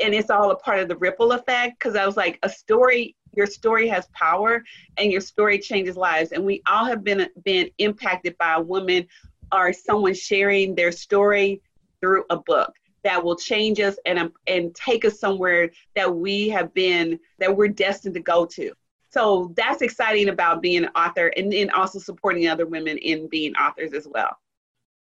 and 0.01 0.15
it's 0.15 0.31
all 0.31 0.51
a 0.51 0.57
part 0.57 0.81
of 0.81 0.89
the 0.89 0.97
ripple 0.97 1.33
effect 1.33 1.79
because 1.79 1.97
i 1.97 2.07
was 2.07 2.17
like 2.17 2.39
a 2.43 2.49
story 2.49 3.15
your 3.35 3.47
story 3.47 3.87
has 3.87 4.07
power 4.15 4.65
and 4.97 5.13
your 5.13 5.21
story 5.21 5.59
changes 5.59 5.97
lives 5.97 6.33
and 6.33 6.45
we 6.45 6.63
all 6.69 6.85
have 6.85 7.05
been 7.05 7.29
been 7.45 7.69
impacted 7.79 8.37
by 8.39 8.55
a 8.55 8.61
woman 8.61 9.07
or 9.53 9.73
someone 9.73 10.15
sharing 10.15 10.75
their 10.75 10.93
story 10.93 11.61
through 12.01 12.25
a 12.31 12.37
book 12.37 12.75
that 13.05 13.23
will 13.23 13.37
change 13.37 13.81
us 13.81 13.97
and 14.07 14.19
um, 14.19 14.33
and 14.47 14.75
take 14.75 15.05
us 15.05 15.21
somewhere 15.21 15.71
that 15.95 16.15
we 16.15 16.49
have 16.49 16.73
been 16.75 17.19
that 17.39 17.55
we're 17.55 17.69
destined 17.69 18.15
to 18.15 18.21
go 18.21 18.45
to. 18.45 18.73
So 19.11 19.53
that's 19.57 19.83
exciting 19.83 20.29
about 20.29 20.61
being 20.61 20.85
an 20.85 20.91
author 20.95 21.29
and 21.37 21.53
then 21.53 21.71
also 21.71 21.99
supporting 21.99 22.49
other 22.49 22.67
women 22.67 22.99
in 22.99 23.29
being 23.29 23.55
authors 23.55 23.95
as 23.95 24.07
well. 24.07 24.37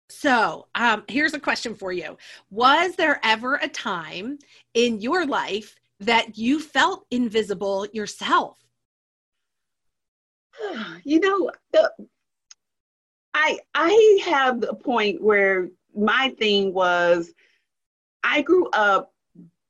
So, 0.09 0.67
um, 0.75 1.03
here's 1.07 1.35
a 1.35 1.39
question 1.39 1.75
for 1.75 1.91
you. 1.91 2.17
Was 2.49 2.95
there 2.95 3.19
ever 3.23 3.55
a 3.55 3.67
time 3.67 4.39
in 4.73 4.99
your 4.99 5.25
life 5.25 5.75
that 5.99 6.37
you 6.37 6.59
felt 6.59 7.05
invisible 7.11 7.87
yourself? 7.93 8.57
You 11.03 11.19
know, 11.19 11.51
the, 11.71 11.91
I 13.33 13.59
I 13.73 14.19
have 14.25 14.63
a 14.63 14.75
point 14.75 15.21
where 15.21 15.69
my 15.95 16.33
thing 16.39 16.73
was 16.73 17.31
I 18.23 18.41
grew 18.41 18.69
up 18.71 19.13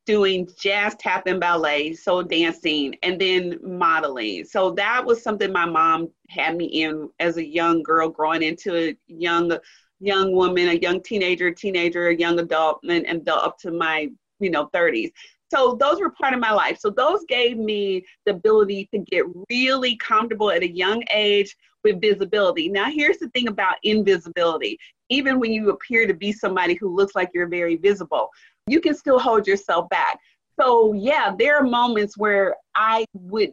doing 0.06 0.50
jazz 0.60 0.96
tap 0.96 1.28
and 1.28 1.40
ballet, 1.40 1.94
so 1.94 2.24
dancing 2.24 2.96
and 3.04 3.22
then 3.22 3.60
modeling. 3.62 4.44
So 4.44 4.72
that 4.72 5.06
was 5.06 5.22
something 5.22 5.52
my 5.52 5.66
mom 5.66 6.10
had 6.30 6.58
me 6.58 6.66
in 6.66 7.10
as 7.20 7.38
a 7.38 7.46
young 7.46 7.84
girl 7.84 8.10
growing 8.10 8.42
into 8.42 8.76
a 8.76 8.98
young 9.08 9.56
young 10.00 10.32
woman, 10.32 10.70
a 10.70 10.74
young 10.74 11.02
teenager, 11.02 11.52
teenager, 11.52 12.08
a 12.08 12.16
young 12.16 12.40
adult, 12.40 12.80
and, 12.88 13.06
and 13.06 13.28
up 13.30 13.58
to 13.60 13.72
my, 13.72 14.10
you 14.40 14.50
know, 14.50 14.68
30s. 14.74 15.12
So 15.52 15.76
those 15.80 16.00
were 16.00 16.12
part 16.12 16.34
of 16.34 16.40
my 16.40 16.52
life. 16.52 16.80
So 16.80 16.90
those 16.90 17.26
gave 17.28 17.58
me 17.58 18.06
the 18.26 18.34
ability 18.34 18.88
to 18.94 19.00
get 19.00 19.26
really 19.50 19.98
comfortable 19.98 20.52
at 20.52 20.62
a 20.62 20.70
young 20.70 21.04
age 21.12 21.56
with 21.84 22.02
visibility. 22.02 22.70
Now, 22.70 22.92
here's 22.92 23.18
the 23.18 23.30
thing 23.30 23.48
about 23.48 23.76
invisibility. 23.84 24.78
Even 25.10 25.40
when 25.40 25.52
you 25.52 25.70
appear 25.70 26.06
to 26.06 26.14
be 26.14 26.32
somebody 26.32 26.76
who 26.76 26.96
looks 26.96 27.16
like 27.16 27.32
you're 27.34 27.48
very 27.48 27.78
visible, 27.78 28.30
you 28.68 28.80
can 28.80 28.94
still 28.94 29.18
hold 29.18 29.48
yourself 29.48 29.90
back. 29.90 30.20
So, 30.60 30.94
yeah, 30.94 31.34
there 31.38 31.58
are 31.58 31.64
moments 31.64 32.18
where 32.18 32.56
I 32.76 33.06
would, 33.14 33.52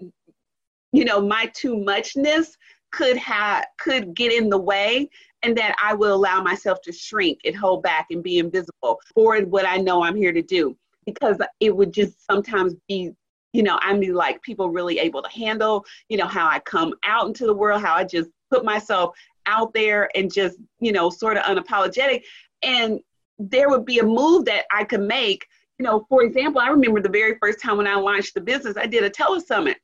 you 0.93 1.05
know, 1.05 1.21
my 1.21 1.51
too 1.55 1.79
muchness 1.79 2.57
could 2.93 3.17
have 3.17 3.65
could 3.79 4.15
get 4.15 4.33
in 4.33 4.49
the 4.49 4.59
way 4.59 5.09
and 5.47 5.57
that 5.57 5.77
I 5.81 5.95
will 5.95 6.13
allow 6.13 6.43
myself 6.43 6.81
to 6.83 6.93
shrink 6.93 7.39
and 7.45 7.55
hold 7.55 7.85
back 7.85 8.09
and 8.11 8.21
be 8.21 8.39
invisible 8.39 9.01
for 9.15 9.39
what 9.43 9.65
I 9.65 9.77
know 9.77 10.03
I'm 10.03 10.17
here 10.17 10.33
to 10.33 10.43
do. 10.43 10.77
Because 11.05 11.39
it 11.61 11.75
would 11.75 11.93
just 11.93 12.27
sometimes 12.27 12.75
be 12.89 13.13
you 13.53 13.63
know 13.63 13.79
i'm 13.81 14.03
like 14.03 14.43
people 14.43 14.69
really 14.69 14.99
able 14.99 15.23
to 15.23 15.31
handle 15.31 15.83
you 16.09 16.19
know 16.19 16.27
how 16.27 16.47
i 16.47 16.59
come 16.67 16.93
out 17.07 17.29
into 17.29 17.47
the 17.47 17.55
world 17.55 17.81
how 17.81 17.95
i 17.95 18.05
just 18.05 18.29
put 18.51 18.65
myself 18.65 19.17
out 19.47 19.73
there 19.73 20.11
and 20.15 20.35
just 20.35 20.59
you 20.81 20.93
know 20.93 21.09
sort 21.09 21.37
of 21.37 21.45
unapologetic. 21.45 22.23
And 22.63 23.01
there 23.39 23.69
would 23.71 23.87
be 23.87 24.01
a 24.01 24.05
move 24.05 24.45
that 24.47 24.65
i 24.73 24.85
could 24.85 25.01
make. 25.01 25.47
You 25.79 25.85
know 25.85 26.05
for 26.09 26.23
example 26.23 26.61
i 26.61 26.69
remember 26.69 27.01
the 27.01 27.09
very 27.09 27.39
first 27.41 27.61
time 27.63 27.77
when 27.77 27.87
i 27.87 27.95
launched 27.95 28.35
the 28.35 28.41
business 28.41 28.77
i 28.77 28.87
did 28.87 29.05
a 29.05 29.11
tele 29.11 29.41
summit. 29.41 29.79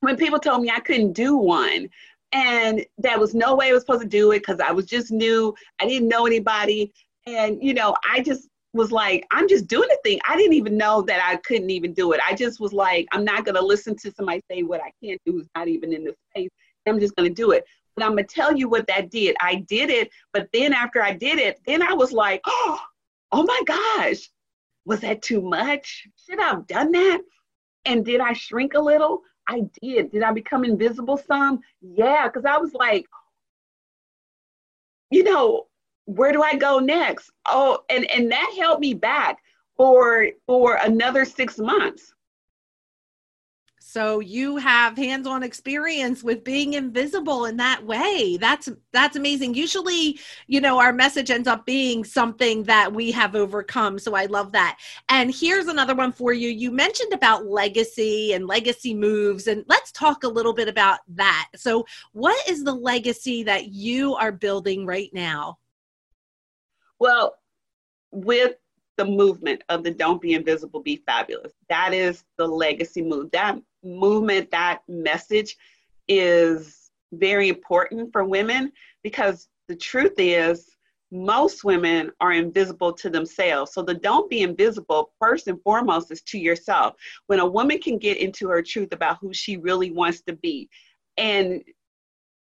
When 0.00 0.16
people 0.16 0.38
told 0.38 0.62
me 0.62 0.70
i 0.70 0.80
couldn't 0.80 1.12
do 1.12 1.36
one 1.36 1.88
and 2.32 2.84
there 2.98 3.18
was 3.18 3.34
no 3.34 3.54
way 3.54 3.70
i 3.70 3.72
was 3.72 3.82
supposed 3.82 4.02
to 4.02 4.08
do 4.08 4.32
it 4.32 4.40
because 4.40 4.60
i 4.60 4.70
was 4.70 4.86
just 4.86 5.10
new 5.10 5.54
i 5.80 5.86
didn't 5.86 6.08
know 6.08 6.26
anybody 6.26 6.92
and 7.26 7.62
you 7.62 7.74
know 7.74 7.94
i 8.08 8.20
just 8.20 8.48
was 8.72 8.92
like, 8.92 9.26
I'm 9.30 9.48
just 9.48 9.66
doing 9.66 9.88
the 9.88 9.98
thing. 10.04 10.20
I 10.28 10.36
didn't 10.36 10.54
even 10.54 10.76
know 10.76 11.02
that 11.02 11.20
I 11.24 11.36
couldn't 11.36 11.70
even 11.70 11.92
do 11.92 12.12
it. 12.12 12.20
I 12.26 12.34
just 12.34 12.60
was 12.60 12.72
like, 12.72 13.08
I'm 13.12 13.24
not 13.24 13.44
going 13.44 13.56
to 13.56 13.64
listen 13.64 13.96
to 13.96 14.12
somebody 14.12 14.40
say 14.50 14.62
what 14.62 14.80
I 14.80 14.92
can't 15.02 15.20
do 15.26 15.40
is 15.40 15.48
not 15.56 15.68
even 15.68 15.92
in 15.92 16.04
this 16.04 16.14
space. 16.30 16.50
I'm 16.86 17.00
just 17.00 17.14
going 17.16 17.28
to 17.28 17.34
do 17.34 17.50
it. 17.50 17.64
But 17.96 18.04
I'm 18.04 18.12
going 18.12 18.26
to 18.26 18.34
tell 18.34 18.56
you 18.56 18.68
what 18.68 18.86
that 18.86 19.10
did. 19.10 19.36
I 19.40 19.56
did 19.68 19.90
it, 19.90 20.10
but 20.32 20.48
then 20.52 20.72
after 20.72 21.02
I 21.02 21.12
did 21.12 21.38
it, 21.38 21.58
then 21.66 21.82
I 21.82 21.92
was 21.92 22.12
like, 22.12 22.40
oh, 22.46 22.80
oh 23.32 23.42
my 23.42 23.60
gosh, 23.66 24.30
was 24.86 25.00
that 25.00 25.22
too 25.22 25.42
much? 25.42 26.06
Should 26.28 26.40
I 26.40 26.50
have 26.50 26.66
done 26.66 26.92
that? 26.92 27.20
And 27.84 28.04
did 28.04 28.20
I 28.20 28.32
shrink 28.32 28.74
a 28.74 28.80
little? 28.80 29.22
I 29.50 29.62
did. 29.82 30.12
Did 30.12 30.22
I 30.22 30.32
become 30.32 30.64
invisible 30.64 31.16
some? 31.16 31.60
Yeah, 31.82 32.28
because 32.28 32.44
I 32.44 32.56
was 32.58 32.72
like, 32.72 33.04
you 35.10 35.24
know, 35.24 35.66
where 36.04 36.30
do 36.32 36.40
I 36.40 36.54
go 36.54 36.78
next? 36.78 37.30
Oh, 37.46 37.80
and 37.90 38.08
and 38.12 38.30
that 38.30 38.54
held 38.56 38.78
me 38.78 38.94
back 38.94 39.38
for 39.76 40.28
for 40.46 40.76
another 40.76 41.24
six 41.24 41.58
months. 41.58 42.14
So 43.90 44.20
you 44.20 44.56
have 44.56 44.96
hands-on 44.96 45.42
experience 45.42 46.22
with 46.22 46.44
being 46.44 46.74
invisible 46.74 47.46
in 47.46 47.56
that 47.56 47.84
way. 47.84 48.36
That's 48.40 48.68
that's 48.92 49.16
amazing. 49.16 49.54
Usually, 49.54 50.16
you 50.46 50.60
know, 50.60 50.78
our 50.78 50.92
message 50.92 51.28
ends 51.28 51.48
up 51.48 51.66
being 51.66 52.04
something 52.04 52.62
that 52.64 52.92
we 52.92 53.10
have 53.10 53.34
overcome. 53.34 53.98
So 53.98 54.14
I 54.14 54.26
love 54.26 54.52
that. 54.52 54.78
And 55.08 55.34
here's 55.34 55.66
another 55.66 55.96
one 55.96 56.12
for 56.12 56.32
you. 56.32 56.50
You 56.50 56.70
mentioned 56.70 57.12
about 57.12 57.46
legacy 57.46 58.32
and 58.32 58.46
legacy 58.46 58.94
moves 58.94 59.48
and 59.48 59.64
let's 59.66 59.90
talk 59.90 60.22
a 60.22 60.28
little 60.28 60.52
bit 60.52 60.68
about 60.68 61.00
that. 61.08 61.48
So 61.56 61.84
what 62.12 62.48
is 62.48 62.62
the 62.62 62.74
legacy 62.74 63.42
that 63.42 63.70
you 63.70 64.14
are 64.14 64.30
building 64.30 64.86
right 64.86 65.10
now? 65.12 65.58
Well, 67.00 67.34
with 68.12 68.54
the 69.00 69.04
movement 69.06 69.64
of 69.70 69.82
the 69.82 69.90
Don't 69.90 70.20
Be 70.20 70.34
Invisible, 70.34 70.80
Be 70.80 70.96
Fabulous, 71.06 71.54
that 71.70 71.94
is 71.94 72.22
the 72.36 72.46
legacy 72.46 73.00
move. 73.00 73.30
That 73.30 73.58
movement, 73.82 74.50
that 74.50 74.82
message 74.88 75.56
is 76.06 76.90
very 77.10 77.48
important 77.48 78.12
for 78.12 78.24
women 78.26 78.72
because 79.02 79.48
the 79.68 79.76
truth 79.76 80.12
is, 80.18 80.76
most 81.10 81.64
women 81.64 82.10
are 82.20 82.32
invisible 82.32 82.92
to 82.92 83.08
themselves. 83.08 83.72
So 83.72 83.80
the 83.80 83.94
don't 83.94 84.28
be 84.28 84.42
invisible, 84.42 85.12
first 85.18 85.48
and 85.48 85.60
foremost, 85.62 86.12
is 86.12 86.20
to 86.24 86.38
yourself. 86.38 86.96
When 87.26 87.40
a 87.40 87.46
woman 87.46 87.80
can 87.80 87.96
get 87.96 88.18
into 88.18 88.48
her 88.50 88.60
truth 88.60 88.92
about 88.92 89.16
who 89.18 89.32
she 89.32 89.56
really 89.56 89.90
wants 89.90 90.20
to 90.22 90.34
be 90.34 90.68
and 91.16 91.64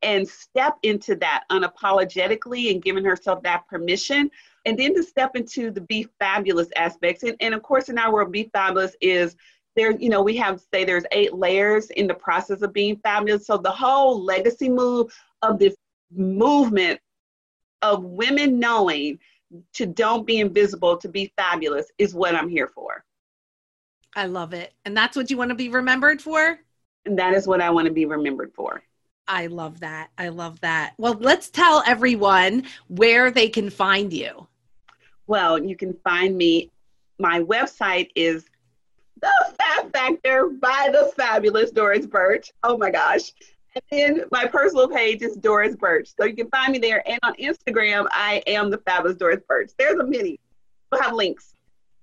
and 0.02 0.26
step 0.26 0.78
into 0.82 1.14
that 1.16 1.44
unapologetically 1.52 2.72
and 2.72 2.82
giving 2.82 3.04
herself 3.04 3.42
that 3.42 3.68
permission 3.68 4.30
and 4.64 4.78
then 4.78 4.94
to 4.94 5.02
step 5.02 5.36
into 5.36 5.70
the 5.70 5.80
be 5.80 6.06
fabulous 6.18 6.68
aspects 6.76 7.22
and, 7.22 7.36
and 7.40 7.54
of 7.54 7.62
course 7.62 7.88
in 7.88 7.98
our 7.98 8.12
world 8.12 8.32
be 8.32 8.50
fabulous 8.52 8.94
is 9.00 9.36
there 9.76 9.92
you 9.98 10.08
know 10.08 10.22
we 10.22 10.36
have 10.36 10.60
say 10.72 10.84
there's 10.84 11.04
eight 11.12 11.34
layers 11.34 11.90
in 11.90 12.06
the 12.06 12.14
process 12.14 12.62
of 12.62 12.72
being 12.72 12.96
fabulous 12.98 13.46
so 13.46 13.56
the 13.56 13.70
whole 13.70 14.22
legacy 14.22 14.68
move 14.68 15.12
of 15.42 15.58
this 15.58 15.74
movement 16.12 17.00
of 17.82 18.04
women 18.04 18.58
knowing 18.58 19.18
to 19.72 19.86
don't 19.86 20.26
be 20.26 20.38
invisible 20.40 20.96
to 20.96 21.08
be 21.08 21.32
fabulous 21.36 21.86
is 21.98 22.14
what 22.14 22.34
i'm 22.34 22.48
here 22.48 22.68
for 22.68 23.04
i 24.16 24.26
love 24.26 24.52
it 24.52 24.72
and 24.84 24.96
that's 24.96 25.16
what 25.16 25.30
you 25.30 25.36
want 25.36 25.50
to 25.50 25.54
be 25.54 25.68
remembered 25.68 26.20
for 26.20 26.58
and 27.06 27.18
that 27.18 27.34
is 27.34 27.46
what 27.46 27.60
i 27.60 27.70
want 27.70 27.86
to 27.86 27.92
be 27.92 28.04
remembered 28.04 28.52
for 28.54 28.82
I 29.32 29.46
love 29.46 29.78
that. 29.78 30.10
I 30.18 30.30
love 30.30 30.60
that. 30.62 30.94
Well, 30.98 31.16
let's 31.20 31.50
tell 31.50 31.84
everyone 31.86 32.64
where 32.88 33.30
they 33.30 33.48
can 33.48 33.70
find 33.70 34.12
you. 34.12 34.48
Well, 35.30 35.62
you 35.62 35.76
can 35.76 35.94
find 36.02 36.36
me. 36.36 36.72
My 37.20 37.38
website 37.38 38.08
is 38.16 38.46
The 39.22 39.30
Fab 39.60 39.92
Factor 39.92 40.48
by 40.60 40.88
the 40.90 41.12
fabulous 41.16 41.70
Doris 41.70 42.04
Birch. 42.04 42.50
Oh 42.64 42.76
my 42.76 42.90
gosh. 42.90 43.30
And 43.76 43.84
then 43.92 44.24
my 44.32 44.46
personal 44.46 44.88
page 44.88 45.22
is 45.22 45.36
Doris 45.36 45.76
Birch. 45.76 46.08
So 46.18 46.26
you 46.26 46.34
can 46.34 46.50
find 46.50 46.72
me 46.72 46.80
there. 46.80 47.08
And 47.08 47.20
on 47.22 47.34
Instagram, 47.34 48.08
I 48.10 48.42
am 48.48 48.70
the 48.70 48.78
fabulous 48.78 49.18
Doris 49.18 49.38
Birch. 49.46 49.70
There's 49.78 50.00
a 50.00 50.04
mini. 50.04 50.40
We'll 50.90 51.00
have 51.00 51.12
links. 51.12 51.54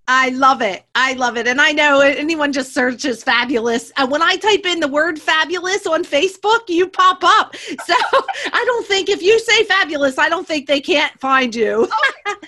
I 0.07 0.29
love 0.29 0.61
it. 0.61 0.85
I 0.95 1.11
love 1.11 1.35
it. 1.35 1.49
And 1.49 1.59
I 1.59 1.73
know 1.73 1.99
anyone 1.99 2.53
just 2.53 2.73
searches 2.73 3.25
fabulous. 3.25 3.91
And 3.97 4.09
when 4.09 4.21
I 4.21 4.37
type 4.37 4.65
in 4.65 4.79
the 4.79 4.87
word 4.87 5.19
fabulous 5.19 5.85
on 5.85 6.05
Facebook, 6.05 6.69
you 6.69 6.87
pop 6.87 7.25
up. 7.25 7.57
So 7.57 7.93
I 8.53 8.63
don't 8.65 8.87
think 8.87 9.09
if 9.09 9.21
you 9.21 9.37
say 9.37 9.65
fabulous, 9.65 10.17
I 10.17 10.29
don't 10.29 10.47
think 10.47 10.65
they 10.65 10.79
can't 10.79 11.19
find 11.19 11.53
you. 11.53 11.89
Oh, 11.91 12.35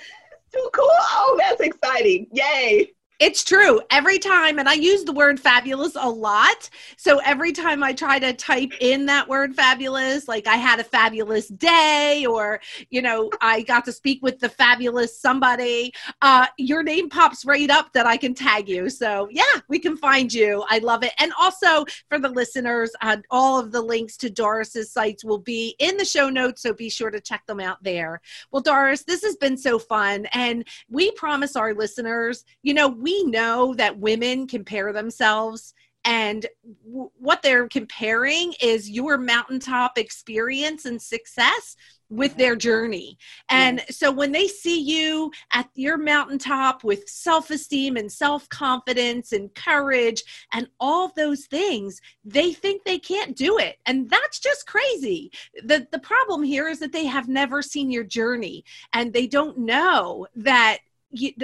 too 0.52 0.70
cool. 0.74 0.90
Oh, 0.90 1.36
that's 1.40 1.62
exciting. 1.62 2.28
Yay. 2.32 2.92
It's 3.20 3.44
true. 3.44 3.82
Every 3.92 4.18
time, 4.18 4.60
and 4.60 4.70
I 4.70 4.74
use 4.74 5.04
the 5.04 5.12
word 5.12 5.42
fabulous 5.42 5.98
a 6.00 6.10
lot. 6.10 6.70
So 6.96 7.20
every 7.26 7.52
time 7.52 7.84
I 7.84 7.92
try 7.92 8.18
to 8.18 8.32
type 8.32 8.72
in 8.80 9.06
that 9.08 9.28
word 9.28 9.54
fabulous, 9.54 10.30
like 10.30 10.48
I 10.48 10.56
had 10.56 10.80
a 10.80 10.86
fabulous 10.86 11.50
day, 11.50 12.26
or, 12.26 12.62
you 12.90 13.02
know, 13.02 13.30
I 13.42 13.64
got 13.64 13.84
to 13.86 13.92
speak 13.92 14.24
with 14.24 14.40
the 14.40 14.48
fabulous 14.48 15.20
somebody, 15.20 15.92
uh, 16.22 16.48
your 16.58 16.82
name 16.82 17.10
pops 17.10 17.44
right 17.44 17.70
up 17.70 17.92
that 17.92 18.08
I 18.08 18.16
can 18.16 18.34
tag 18.34 18.70
you. 18.70 18.90
So 18.90 19.28
yeah, 19.32 19.44
we 19.68 19.80
can 19.80 19.98
find 19.98 20.32
you. 20.32 20.64
I 20.70 20.78
love 20.80 21.04
it. 21.04 21.12
And 21.20 21.34
also 21.38 21.84
for 22.08 22.20
the 22.20 22.30
listeners, 22.30 22.92
uh, 23.02 23.18
all 23.30 23.60
of 23.60 23.74
the 23.74 23.82
links 23.82 24.16
to 24.18 24.30
Doris's 24.30 24.94
sites 24.94 25.26
will 25.26 25.40
be 25.40 25.76
in 25.80 25.98
the 25.98 26.06
show 26.06 26.30
notes. 26.30 26.62
So 26.62 26.74
be 26.74 26.90
sure 26.90 27.12
to 27.12 27.20
check 27.20 27.46
them 27.48 27.60
out 27.60 27.84
there. 27.84 28.22
Well, 28.52 28.62
Doris, 28.62 29.04
this 29.04 29.24
has 29.24 29.36
been 29.36 29.58
so 29.58 29.78
fun. 29.78 30.26
And 30.34 30.66
we 30.90 31.12
promise 31.12 31.58
our 31.58 31.74
listeners, 31.74 32.46
you 32.64 32.74
know, 32.74 32.88
we 32.88 33.09
we 33.10 33.24
know 33.24 33.74
that 33.74 33.98
women 33.98 34.46
compare 34.46 34.94
themselves 34.94 35.74
and 36.06 36.46
w- 36.86 37.10
what 37.18 37.42
they're 37.42 37.68
comparing 37.68 38.54
is 38.62 38.90
your 38.90 39.18
mountaintop 39.18 39.98
experience 39.98 40.86
and 40.86 41.02
success 41.02 41.76
with 42.10 42.36
their 42.38 42.56
journey. 42.56 43.18
And 43.50 43.84
so 43.90 44.12
when 44.12 44.32
they 44.32 44.48
see 44.48 44.80
you 44.80 45.32
at 45.54 45.70
your 45.76 45.98
mountaintop 45.98 46.84
with 46.84 47.08
self 47.08 47.50
esteem 47.50 47.98
and 47.98 48.12
self 48.12 48.48
confidence 48.50 49.32
and 49.32 49.54
courage 49.54 50.24
and 50.54 50.68
all 50.80 51.12
those 51.16 51.46
things, 51.46 52.00
they 52.24 52.54
think 52.54 52.84
they 52.84 53.00
can't 53.00 53.36
do 53.36 53.58
it. 53.58 53.78
And 53.86 54.10
that's 54.10 54.40
just 54.40 54.68
crazy. 54.68 55.32
The, 55.64 55.88
the 55.92 56.00
problem 56.00 56.44
here 56.44 56.68
is 56.68 56.80
that 56.80 56.94
they 56.94 57.06
have 57.06 57.28
never 57.28 57.62
seen 57.62 57.92
your 57.92 58.04
journey 58.04 58.64
and 58.94 59.12
they 59.14 59.28
don't 59.28 59.58
know 59.58 60.28
that 60.36 60.80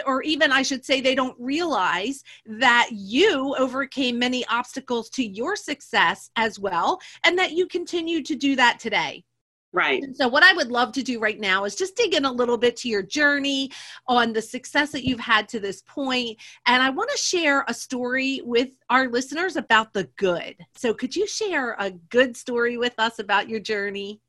or 0.05 0.21
even 0.23 0.51
I 0.51 0.61
should 0.61 0.85
say, 0.85 1.01
they 1.01 1.15
don't 1.15 1.35
realize 1.39 2.23
that 2.45 2.89
you 2.91 3.55
overcame 3.57 4.19
many 4.19 4.45
obstacles 4.47 5.09
to 5.11 5.25
your 5.25 5.55
success 5.55 6.29
as 6.35 6.59
well, 6.59 6.99
and 7.23 7.37
that 7.37 7.53
you 7.53 7.67
continue 7.67 8.21
to 8.23 8.35
do 8.35 8.55
that 8.55 8.79
today. 8.79 9.23
Right. 9.75 10.01
And 10.01 10.15
so, 10.15 10.29
what 10.29 10.41
I 10.41 10.53
would 10.53 10.71
love 10.71 10.93
to 10.93 11.03
do 11.03 11.19
right 11.19 11.37
now 11.37 11.65
is 11.65 11.75
just 11.75 11.97
dig 11.97 12.13
in 12.13 12.23
a 12.23 12.31
little 12.31 12.57
bit 12.57 12.77
to 12.77 12.89
your 12.89 13.03
journey 13.03 13.69
on 14.07 14.31
the 14.31 14.41
success 14.41 14.93
that 14.93 15.03
you've 15.03 15.19
had 15.19 15.49
to 15.49 15.59
this 15.59 15.81
point. 15.81 16.37
And 16.65 16.81
I 16.81 16.89
want 16.89 17.09
to 17.09 17.17
share 17.17 17.65
a 17.67 17.73
story 17.73 18.39
with 18.45 18.69
our 18.89 19.09
listeners 19.09 19.57
about 19.57 19.91
the 19.91 20.05
good. 20.15 20.55
So, 20.75 20.93
could 20.93 21.13
you 21.13 21.27
share 21.27 21.75
a 21.77 21.91
good 21.91 22.37
story 22.37 22.77
with 22.77 22.93
us 22.99 23.19
about 23.19 23.49
your 23.49 23.59
journey? 23.59 24.21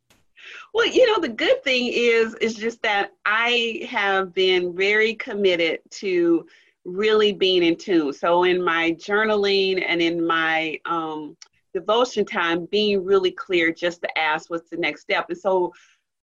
Well, 0.75 0.87
you 0.87 1.07
know, 1.07 1.21
the 1.21 1.29
good 1.29 1.63
thing 1.65 1.91
is 1.93 2.35
is 2.35 2.55
just 2.55 2.83
that 2.83 3.13
I 3.25 3.87
have 3.89 4.35
been 4.35 4.77
very 4.77 5.15
committed 5.15 5.81
to 5.93 6.47
really 6.85 7.33
being 7.33 7.63
in 7.63 7.77
tune. 7.77 8.13
So 8.13 8.45
in 8.45 8.63
my 8.63 8.93
journaling 8.93 9.85
and 9.87 10.01
in 10.01 10.25
my 10.25 10.79
um, 10.85 11.37
devotion 11.75 12.25
time, 12.25 12.67
being 12.67 13.05
really 13.05 13.33
clear 13.33 13.73
just 13.73 14.03
to 14.03 14.19
ask 14.19 14.49
what's 14.49 14.71
the 14.71 14.77
next 14.77 15.03
step. 15.03 15.27
And 15.29 15.39
so 15.39 15.73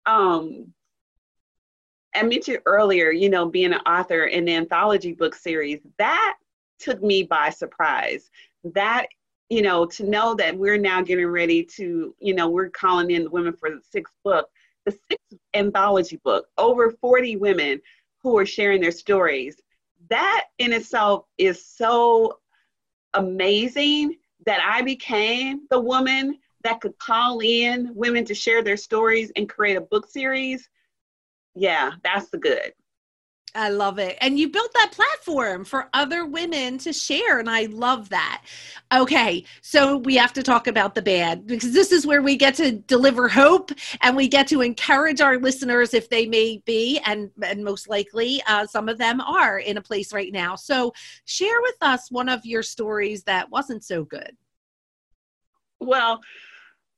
um, 0.05 0.73
I 2.15 2.23
mentioned 2.23 2.59
earlier, 2.65 3.11
you 3.11 3.29
know, 3.29 3.47
being 3.47 3.73
an 3.73 3.81
author 3.81 4.25
in 4.25 4.45
the 4.45 4.55
anthology 4.55 5.13
book 5.13 5.35
series, 5.35 5.79
that 5.97 6.37
took 6.79 7.01
me 7.01 7.23
by 7.23 7.49
surprise. 7.49 8.29
That 8.63 9.07
you 9.53 9.61
know, 9.61 9.85
to 9.85 10.03
know 10.03 10.33
that 10.33 10.57
we're 10.57 10.79
now 10.79 11.03
getting 11.03 11.27
ready 11.27 11.63
to, 11.63 12.15
you 12.19 12.33
know, 12.33 12.49
we're 12.49 12.69
calling 12.69 13.11
in 13.11 13.25
the 13.25 13.29
women 13.29 13.53
for 13.53 13.69
the 13.69 13.81
sixth 13.87 14.15
book, 14.23 14.49
the 14.85 14.91
sixth 14.91 15.39
anthology 15.53 16.19
book, 16.23 16.47
over 16.57 16.89
40 16.89 17.35
women 17.35 17.79
who 18.23 18.35
are 18.39 18.47
sharing 18.47 18.81
their 18.81 18.91
stories. 18.91 19.61
That 20.09 20.45
in 20.57 20.73
itself 20.73 21.25
is 21.37 21.63
so 21.63 22.39
amazing 23.13 24.17
that 24.47 24.59
I 24.59 24.81
became 24.81 25.67
the 25.69 25.79
woman 25.79 26.39
that 26.63 26.81
could 26.81 26.97
call 26.97 27.39
in 27.41 27.91
women 27.93 28.25
to 28.25 28.33
share 28.33 28.63
their 28.63 28.77
stories 28.77 29.31
and 29.35 29.47
create 29.47 29.77
a 29.77 29.81
book 29.81 30.09
series. 30.09 30.67
Yeah, 31.53 31.91
that's 32.03 32.31
the 32.31 32.39
good. 32.39 32.73
I 33.55 33.69
love 33.69 33.99
it. 33.99 34.17
And 34.19 34.39
you 34.39 34.49
built 34.49 34.73
that 34.73 34.91
platform 34.93 35.63
for 35.63 35.87
other 35.93 36.25
women 36.25 36.79
to 36.79 36.91
share. 36.91 37.39
And 37.39 37.49
I 37.49 37.65
love 37.65 38.09
that. 38.09 38.43
Okay. 38.91 39.43
So 39.61 39.97
we 39.97 40.15
have 40.15 40.33
to 40.33 40.43
talk 40.43 40.65
about 40.65 40.95
the 40.95 41.03
bad 41.03 41.45
because 41.45 41.71
this 41.71 41.91
is 41.91 42.07
where 42.07 42.23
we 42.23 42.35
get 42.35 42.55
to 42.55 42.71
deliver 42.71 43.27
hope 43.27 43.71
and 44.01 44.15
we 44.15 44.27
get 44.27 44.47
to 44.47 44.61
encourage 44.61 45.21
our 45.21 45.37
listeners 45.37 45.93
if 45.93 46.09
they 46.09 46.25
may 46.25 46.63
be, 46.65 46.99
and, 47.05 47.29
and 47.43 47.63
most 47.63 47.87
likely 47.87 48.41
uh, 48.47 48.65
some 48.65 48.89
of 48.89 48.97
them 48.97 49.21
are 49.21 49.59
in 49.59 49.77
a 49.77 49.81
place 49.81 50.13
right 50.13 50.33
now. 50.33 50.55
So 50.55 50.93
share 51.25 51.61
with 51.61 51.75
us 51.81 52.09
one 52.09 52.29
of 52.29 52.45
your 52.45 52.63
stories 52.63 53.23
that 53.25 53.51
wasn't 53.51 53.83
so 53.83 54.03
good. 54.03 54.35
Well, 55.79 56.21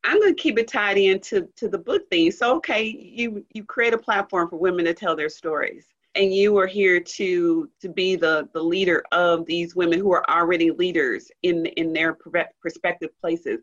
I'm 0.05 0.21
going 0.21 0.35
to 0.35 0.41
keep 0.41 0.57
it 0.59 0.67
tied 0.67 0.97
into 0.97 1.49
to 1.57 1.67
the 1.67 1.79
book 1.79 2.07
thing. 2.09 2.31
So, 2.31 2.55
okay, 2.57 2.83
you 2.83 3.43
you 3.53 3.63
create 3.63 3.95
a 3.95 3.97
platform 3.97 4.47
for 4.49 4.57
women 4.57 4.85
to 4.85 4.93
tell 4.93 5.15
their 5.15 5.29
stories 5.29 5.94
and 6.15 6.34
you 6.34 6.58
are 6.58 6.67
here 6.67 6.99
to 6.99 7.69
to 7.82 7.89
be 7.89 8.15
the 8.15 8.49
the 8.54 8.62
leader 8.62 9.04
of 9.12 9.45
these 9.45 9.75
women 9.75 9.99
who 9.99 10.12
are 10.13 10.28
already 10.30 10.71
leaders 10.71 11.30
in 11.43 11.65
in 11.65 11.93
their 11.93 12.17
prospective 12.62 13.10
places. 13.19 13.62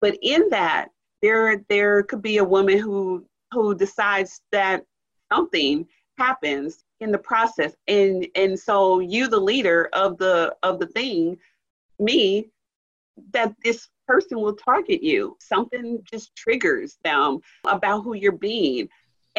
But 0.00 0.16
in 0.22 0.48
that 0.50 0.88
there 1.22 1.64
there 1.68 2.02
could 2.04 2.22
be 2.22 2.38
a 2.38 2.44
woman 2.44 2.78
who 2.78 3.26
who 3.52 3.74
decides 3.74 4.40
that 4.52 4.84
something 5.32 5.86
happens 6.18 6.84
in 7.00 7.10
the 7.10 7.18
process. 7.18 7.74
And 7.88 8.26
and 8.34 8.58
so 8.58 9.00
you 9.00 9.28
the 9.28 9.40
leader 9.40 9.88
of 9.92 10.18
the 10.18 10.54
of 10.62 10.78
the 10.78 10.86
thing 10.86 11.38
me 11.98 12.50
that 13.32 13.54
this 13.64 13.88
person 14.06 14.40
will 14.40 14.56
target 14.56 15.02
you. 15.02 15.36
Something 15.40 16.02
just 16.10 16.34
triggers 16.36 16.98
them 17.04 17.40
about 17.64 18.02
who 18.02 18.14
you're 18.14 18.32
being 18.32 18.88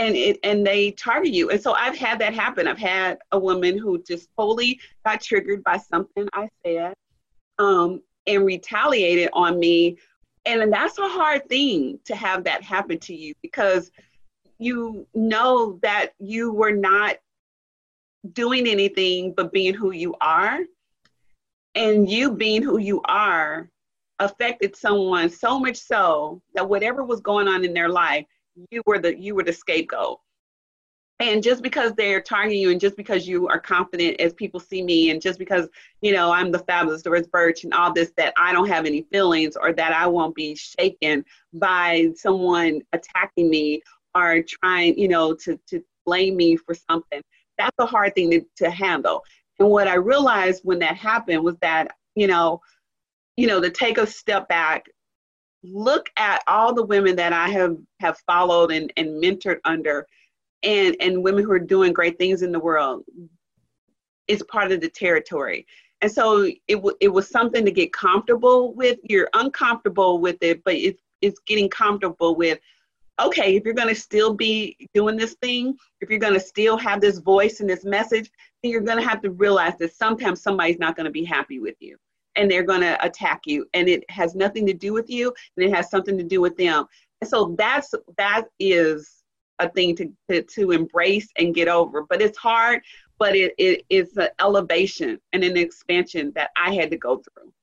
and 0.01 0.15
it 0.15 0.39
and 0.43 0.65
they 0.65 0.91
target 0.91 1.31
you. 1.31 1.51
And 1.51 1.61
so 1.61 1.73
I've 1.73 1.95
had 1.95 2.19
that 2.19 2.33
happen. 2.33 2.67
I've 2.67 2.77
had 2.77 3.19
a 3.31 3.37
woman 3.37 3.77
who 3.77 4.01
just 4.01 4.29
totally 4.35 4.79
got 5.05 5.21
triggered 5.21 5.63
by 5.63 5.77
something 5.77 6.27
I 6.33 6.49
said 6.65 6.93
um, 7.59 8.01
and 8.25 8.43
retaliated 8.43 9.29
on 9.33 9.59
me. 9.59 9.97
And 10.45 10.73
that's 10.73 10.97
a 10.97 11.07
hard 11.07 11.47
thing 11.47 11.99
to 12.05 12.15
have 12.15 12.43
that 12.45 12.63
happen 12.63 12.97
to 12.99 13.13
you 13.13 13.35
because 13.43 13.91
you 14.57 15.05
know 15.13 15.79
that 15.83 16.13
you 16.19 16.51
were 16.51 16.71
not 16.71 17.17
doing 18.33 18.67
anything 18.67 19.33
but 19.35 19.51
being 19.53 19.75
who 19.75 19.91
you 19.91 20.15
are. 20.19 20.61
And 21.75 22.09
you 22.09 22.31
being 22.31 22.63
who 22.63 22.79
you 22.79 23.01
are 23.05 23.69
affected 24.19 24.75
someone 24.75 25.29
so 25.29 25.59
much 25.59 25.77
so 25.77 26.41
that 26.55 26.67
whatever 26.67 27.03
was 27.03 27.21
going 27.21 27.47
on 27.47 27.63
in 27.63 27.73
their 27.73 27.87
life, 27.87 28.25
you 28.69 28.81
were 28.85 28.99
the 28.99 29.17
you 29.19 29.35
were 29.35 29.43
the 29.43 29.53
scapegoat. 29.53 30.19
And 31.19 31.43
just 31.43 31.61
because 31.61 31.93
they're 31.93 32.21
targeting 32.21 32.61
you 32.61 32.71
and 32.71 32.79
just 32.81 32.97
because 32.97 33.27
you 33.27 33.47
are 33.47 33.59
confident 33.59 34.19
as 34.19 34.33
people 34.33 34.59
see 34.59 34.81
me 34.81 35.11
and 35.11 35.21
just 35.21 35.37
because 35.37 35.69
you 36.01 36.13
know 36.13 36.31
i'm 36.31 36.51
the 36.51 36.57
fabulous 36.57 37.03
doris 37.03 37.27
birch 37.27 37.63
and 37.63 37.75
all 37.75 37.93
this 37.93 38.11
that 38.17 38.33
i 38.37 38.51
don't 38.51 38.67
have 38.67 38.87
any 38.87 39.03
feelings 39.11 39.55
or 39.55 39.71
that 39.71 39.93
i 39.93 40.07
won't 40.07 40.33
be 40.33 40.55
shaken 40.55 41.23
by 41.53 42.09
someone 42.15 42.81
attacking 42.93 43.51
me 43.51 43.83
or 44.15 44.41
trying 44.41 44.97
you 44.97 45.07
know 45.07 45.35
to 45.35 45.59
to 45.67 45.83
blame 46.05 46.35
me 46.35 46.55
for 46.55 46.73
something. 46.73 47.21
That's 47.57 47.75
a 47.79 47.85
hard 47.85 48.15
thing 48.15 48.31
to, 48.31 48.41
to 48.57 48.69
handle. 48.69 49.23
And 49.59 49.69
what 49.69 49.87
i 49.87 49.95
realized 49.95 50.61
when 50.63 50.79
that 50.79 50.97
happened 50.97 51.43
was 51.43 51.55
that 51.61 51.89
you 52.15 52.27
know 52.27 52.61
you 53.37 53.47
know 53.47 53.61
to 53.61 53.69
take 53.69 53.99
a 53.99 54.07
step 54.07 54.47
back 54.47 54.85
look 55.63 56.09
at 56.17 56.41
all 56.47 56.73
the 56.73 56.85
women 56.85 57.15
that 57.15 57.33
i 57.33 57.47
have 57.47 57.77
have 57.99 58.17
followed 58.25 58.71
and, 58.71 58.91
and 58.97 59.23
mentored 59.23 59.59
under 59.65 60.05
and 60.63 60.95
and 60.99 61.23
women 61.23 61.43
who 61.43 61.51
are 61.51 61.59
doing 61.59 61.93
great 61.93 62.17
things 62.17 62.41
in 62.41 62.51
the 62.51 62.59
world 62.59 63.03
is 64.27 64.43
part 64.43 64.71
of 64.71 64.81
the 64.81 64.89
territory. 64.89 65.65
And 66.01 66.11
so 66.11 66.43
it, 66.43 66.75
w- 66.75 66.95
it 66.99 67.09
was 67.09 67.27
something 67.27 67.65
to 67.65 67.71
get 67.71 67.93
comfortable 67.93 68.73
with. 68.73 68.97
You're 69.03 69.29
uncomfortable 69.33 70.19
with 70.19 70.37
it 70.41 70.63
but 70.63 70.75
it's 70.75 71.01
it's 71.21 71.39
getting 71.45 71.69
comfortable 71.69 72.35
with 72.35 72.59
okay 73.21 73.55
if 73.55 73.63
you're 73.63 73.75
going 73.75 73.93
to 73.93 73.95
still 73.95 74.33
be 74.33 74.75
doing 74.95 75.15
this 75.15 75.35
thing 75.41 75.77
if 75.99 76.09
you're 76.09 76.17
going 76.17 76.33
to 76.33 76.39
still 76.39 76.77
have 76.77 76.99
this 76.99 77.19
voice 77.19 77.59
and 77.59 77.69
this 77.69 77.85
message 77.85 78.31
then 78.63 78.71
you're 78.71 78.81
going 78.81 78.97
to 78.97 79.07
have 79.07 79.21
to 79.21 79.29
realize 79.29 79.77
that 79.77 79.93
sometimes 79.93 80.41
somebody's 80.41 80.79
not 80.79 80.95
going 80.95 81.05
to 81.05 81.11
be 81.11 81.23
happy 81.23 81.59
with 81.59 81.75
you 81.79 81.95
and 82.35 82.49
they're 82.49 82.63
going 82.63 82.81
to 82.81 83.03
attack 83.05 83.41
you 83.45 83.65
and 83.73 83.89
it 83.89 84.03
has 84.09 84.35
nothing 84.35 84.65
to 84.65 84.73
do 84.73 84.93
with 84.93 85.09
you 85.09 85.33
and 85.57 85.65
it 85.65 85.73
has 85.73 85.89
something 85.89 86.17
to 86.17 86.23
do 86.23 86.41
with 86.41 86.55
them 86.57 86.85
and 87.21 87.29
so 87.29 87.55
that's 87.57 87.93
that 88.17 88.45
is 88.59 89.21
a 89.61 89.69
thing 89.69 89.95
to, 89.95 90.11
to, 90.29 90.41
to 90.41 90.71
embrace 90.71 91.29
and 91.37 91.55
get 91.55 91.67
over. 91.67 92.03
But 92.03 92.21
it's 92.21 92.37
hard, 92.37 92.81
but 93.19 93.35
it, 93.35 93.53
it 93.57 93.83
is 93.89 94.17
an 94.17 94.29
elevation 94.39 95.19
and 95.31 95.43
an 95.43 95.55
expansion 95.55 96.31
that 96.35 96.49
I 96.57 96.73
had 96.73 96.89
to 96.91 96.97
go 96.97 97.17
through. 97.17 97.53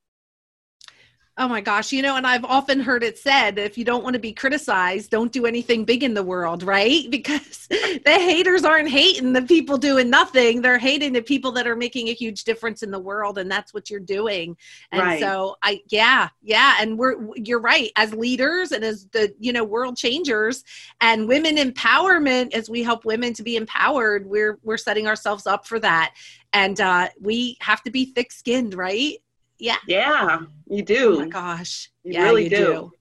Oh 1.40 1.46
my 1.46 1.61
gosh. 1.61 1.92
You 1.92 2.03
know, 2.03 2.16
and 2.16 2.27
I've 2.27 2.44
often 2.44 2.81
heard 2.81 3.05
it 3.05 3.16
said 3.16 3.59
if 3.59 3.79
you 3.79 3.85
don't 3.85 4.03
want 4.03 4.14
to 4.14 4.18
be 4.20 4.33
criticized, 4.33 5.11
don't 5.11 5.31
do 5.31 5.46
anything 5.46 5.85
big 5.85 6.03
in 6.03 6.14
the 6.14 6.22
world, 6.22 6.64
right? 6.64 7.09
Because 7.18 7.68
the 7.68 8.01
haters 8.07 8.64
aren't 8.64 8.88
hating 8.88 9.33
the 9.33 9.42
people 9.42 9.77
doing 9.77 10.09
nothing. 10.09 10.62
They're 10.62 10.79
hating 10.79 11.12
the 11.12 11.22
people 11.22 11.53
that 11.53 11.66
are 11.66 11.77
making 11.77 12.09
a 12.09 12.12
huge 12.12 12.44
difference 12.44 12.83
in 12.83 12.90
the 12.90 12.98
world. 12.98 13.38
And 13.38 13.51
that's 13.51 13.74
what 13.74 13.90
you're 13.90 14.01
doing. 14.01 14.57
And 14.92 15.03
right. 15.03 15.20
so 15.20 15.57
I, 15.62 15.81
yeah, 15.88 16.29
yeah. 16.42 16.77
And 16.81 16.98
we're, 16.98 17.16
you're 17.37 17.61
right. 17.61 17.90
As 17.96 18.14
leaders 18.14 18.72
and 18.72 18.85
as 18.85 19.07
the, 19.09 19.35
you 19.38 19.53
know, 19.53 19.64
world 19.64 19.96
changers 19.96 20.64
and 21.01 21.29
women 21.29 21.57
empowerment, 21.57 22.55
as 22.55 22.70
we 22.70 22.83
help 22.83 23.05
women 23.05 23.33
to 23.35 23.42
be 23.42 23.57
empowered, 23.57 24.27
we're, 24.27 24.59
we're 24.62 24.79
setting 24.79 25.07
ourselves 25.07 25.46
up 25.46 25.66
for 25.66 25.79
that. 25.81 26.14
And 26.53 26.81
uh, 26.81 27.09
we 27.20 27.57
have 27.61 27.83
to 27.83 27.90
be 27.90 28.07
thick 28.07 28.33
skinned, 28.33 28.74
right? 28.74 29.18
Yeah. 29.59 29.77
Yeah, 29.87 30.40
you 30.68 30.83
do. 30.83 31.16
Oh 31.16 31.21
my 31.21 31.29
gosh. 31.29 31.90
You 32.05 32.14
yeah, 32.14 32.25
really 32.25 32.44
you 32.44 32.51
do. 32.51 32.57
do. 32.57 32.92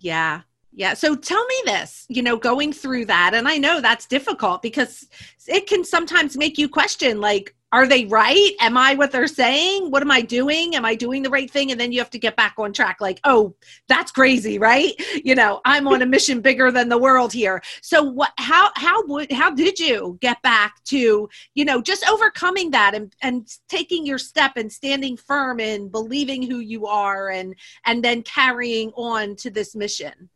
Yeah. 0.00 0.42
Yeah. 0.72 0.94
So 0.94 1.16
tell 1.16 1.44
me 1.46 1.54
this, 1.64 2.04
you 2.08 2.22
know, 2.22 2.36
going 2.36 2.72
through 2.72 3.06
that, 3.06 3.32
and 3.34 3.48
I 3.48 3.56
know 3.56 3.80
that's 3.80 4.06
difficult 4.06 4.62
because 4.62 5.06
it 5.48 5.66
can 5.66 5.84
sometimes 5.84 6.36
make 6.36 6.58
you 6.58 6.68
question, 6.68 7.20
like, 7.20 7.55
are 7.72 7.86
they 7.86 8.06
right? 8.06 8.52
Am 8.60 8.76
I 8.76 8.94
what 8.94 9.10
they're 9.10 9.26
saying? 9.26 9.90
What 9.90 10.02
am 10.02 10.10
I 10.10 10.20
doing? 10.20 10.76
Am 10.76 10.84
I 10.84 10.94
doing 10.94 11.22
the 11.22 11.30
right 11.30 11.50
thing? 11.50 11.72
And 11.72 11.80
then 11.80 11.90
you 11.90 11.98
have 11.98 12.10
to 12.10 12.18
get 12.18 12.36
back 12.36 12.54
on 12.58 12.72
track, 12.72 13.00
like, 13.00 13.20
oh, 13.24 13.54
that's 13.88 14.12
crazy, 14.12 14.58
right? 14.58 14.92
You 15.24 15.34
know, 15.34 15.60
I'm 15.64 15.88
on 15.88 16.02
a 16.02 16.06
mission 16.06 16.40
bigger 16.40 16.70
than 16.70 16.88
the 16.88 16.98
world 16.98 17.32
here. 17.32 17.62
So 17.82 18.02
what 18.02 18.32
how 18.38 18.70
how 18.76 19.04
would 19.06 19.32
how 19.32 19.50
did 19.50 19.78
you 19.78 20.18
get 20.20 20.40
back 20.42 20.82
to, 20.84 21.28
you 21.54 21.64
know, 21.64 21.82
just 21.82 22.08
overcoming 22.08 22.70
that 22.70 22.94
and 22.94 23.14
and 23.22 23.48
taking 23.68 24.06
your 24.06 24.18
step 24.18 24.52
and 24.56 24.72
standing 24.72 25.16
firm 25.16 25.58
and 25.58 25.90
believing 25.90 26.42
who 26.42 26.58
you 26.58 26.86
are 26.86 27.30
and 27.30 27.54
and 27.84 28.04
then 28.04 28.22
carrying 28.22 28.90
on 28.92 29.34
to 29.36 29.50
this 29.50 29.74
mission? 29.74 30.30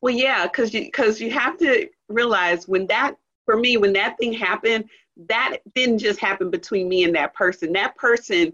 Well, 0.00 0.14
yeah, 0.14 0.46
because 0.46 0.74
you 0.74 0.82
because 0.82 1.20
you 1.20 1.30
have 1.30 1.56
to 1.58 1.88
realize 2.08 2.66
when 2.66 2.86
that 2.88 3.14
for 3.44 3.56
me 3.56 3.76
when 3.76 3.92
that 3.94 4.16
thing 4.18 4.32
happened 4.32 4.84
that 5.26 5.58
didn't 5.74 5.98
just 5.98 6.20
happen 6.20 6.50
between 6.50 6.88
me 6.88 7.04
and 7.04 7.14
that 7.16 7.34
person. 7.34 7.72
That 7.72 7.96
person 7.96 8.52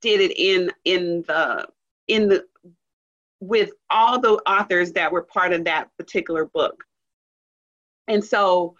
did 0.00 0.20
it 0.20 0.36
in 0.36 0.70
in 0.84 1.22
the 1.28 1.66
in 2.08 2.28
the 2.28 2.44
with 3.40 3.70
all 3.88 4.20
the 4.20 4.34
authors 4.46 4.92
that 4.92 5.10
were 5.10 5.22
part 5.22 5.52
of 5.52 5.64
that 5.64 5.88
particular 5.96 6.44
book. 6.46 6.84
And 8.08 8.22
so 8.22 8.74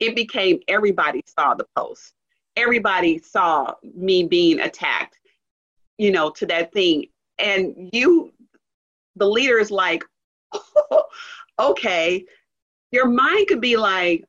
it 0.00 0.16
became 0.16 0.58
everybody 0.68 1.22
saw 1.26 1.54
the 1.54 1.66
post. 1.76 2.12
Everybody 2.56 3.18
saw 3.18 3.74
me 3.94 4.24
being 4.24 4.60
attacked, 4.60 5.18
you 5.96 6.10
know, 6.10 6.30
to 6.30 6.46
that 6.46 6.72
thing. 6.72 7.06
And 7.38 7.88
you, 7.92 8.32
the 9.16 9.26
leader 9.26 9.58
is 9.58 9.70
like, 9.70 10.04
oh, 10.52 11.04
okay, 11.58 12.24
your 12.90 13.08
mind 13.08 13.48
could 13.48 13.60
be 13.60 13.76
like, 13.76 14.24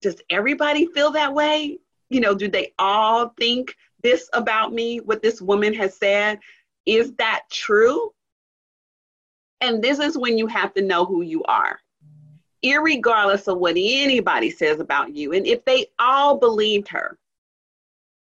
does 0.00 0.16
everybody 0.30 0.86
feel 0.86 1.10
that 1.12 1.34
way? 1.34 1.78
You 2.08 2.20
know, 2.20 2.34
do 2.34 2.48
they 2.48 2.72
all 2.78 3.34
think 3.38 3.76
this 4.02 4.28
about 4.32 4.72
me, 4.72 4.98
what 4.98 5.22
this 5.22 5.42
woman 5.42 5.74
has 5.74 5.96
said? 5.96 6.38
Is 6.86 7.12
that 7.14 7.42
true? 7.50 8.12
And 9.60 9.82
this 9.82 9.98
is 9.98 10.16
when 10.16 10.38
you 10.38 10.46
have 10.46 10.72
to 10.74 10.82
know 10.82 11.04
who 11.04 11.22
you 11.22 11.42
are, 11.44 11.80
regardless 12.64 13.48
of 13.48 13.58
what 13.58 13.74
anybody 13.76 14.50
says 14.50 14.78
about 14.80 15.14
you. 15.14 15.32
And 15.32 15.46
if 15.46 15.64
they 15.64 15.86
all 15.98 16.38
believed 16.38 16.88
her, 16.88 17.18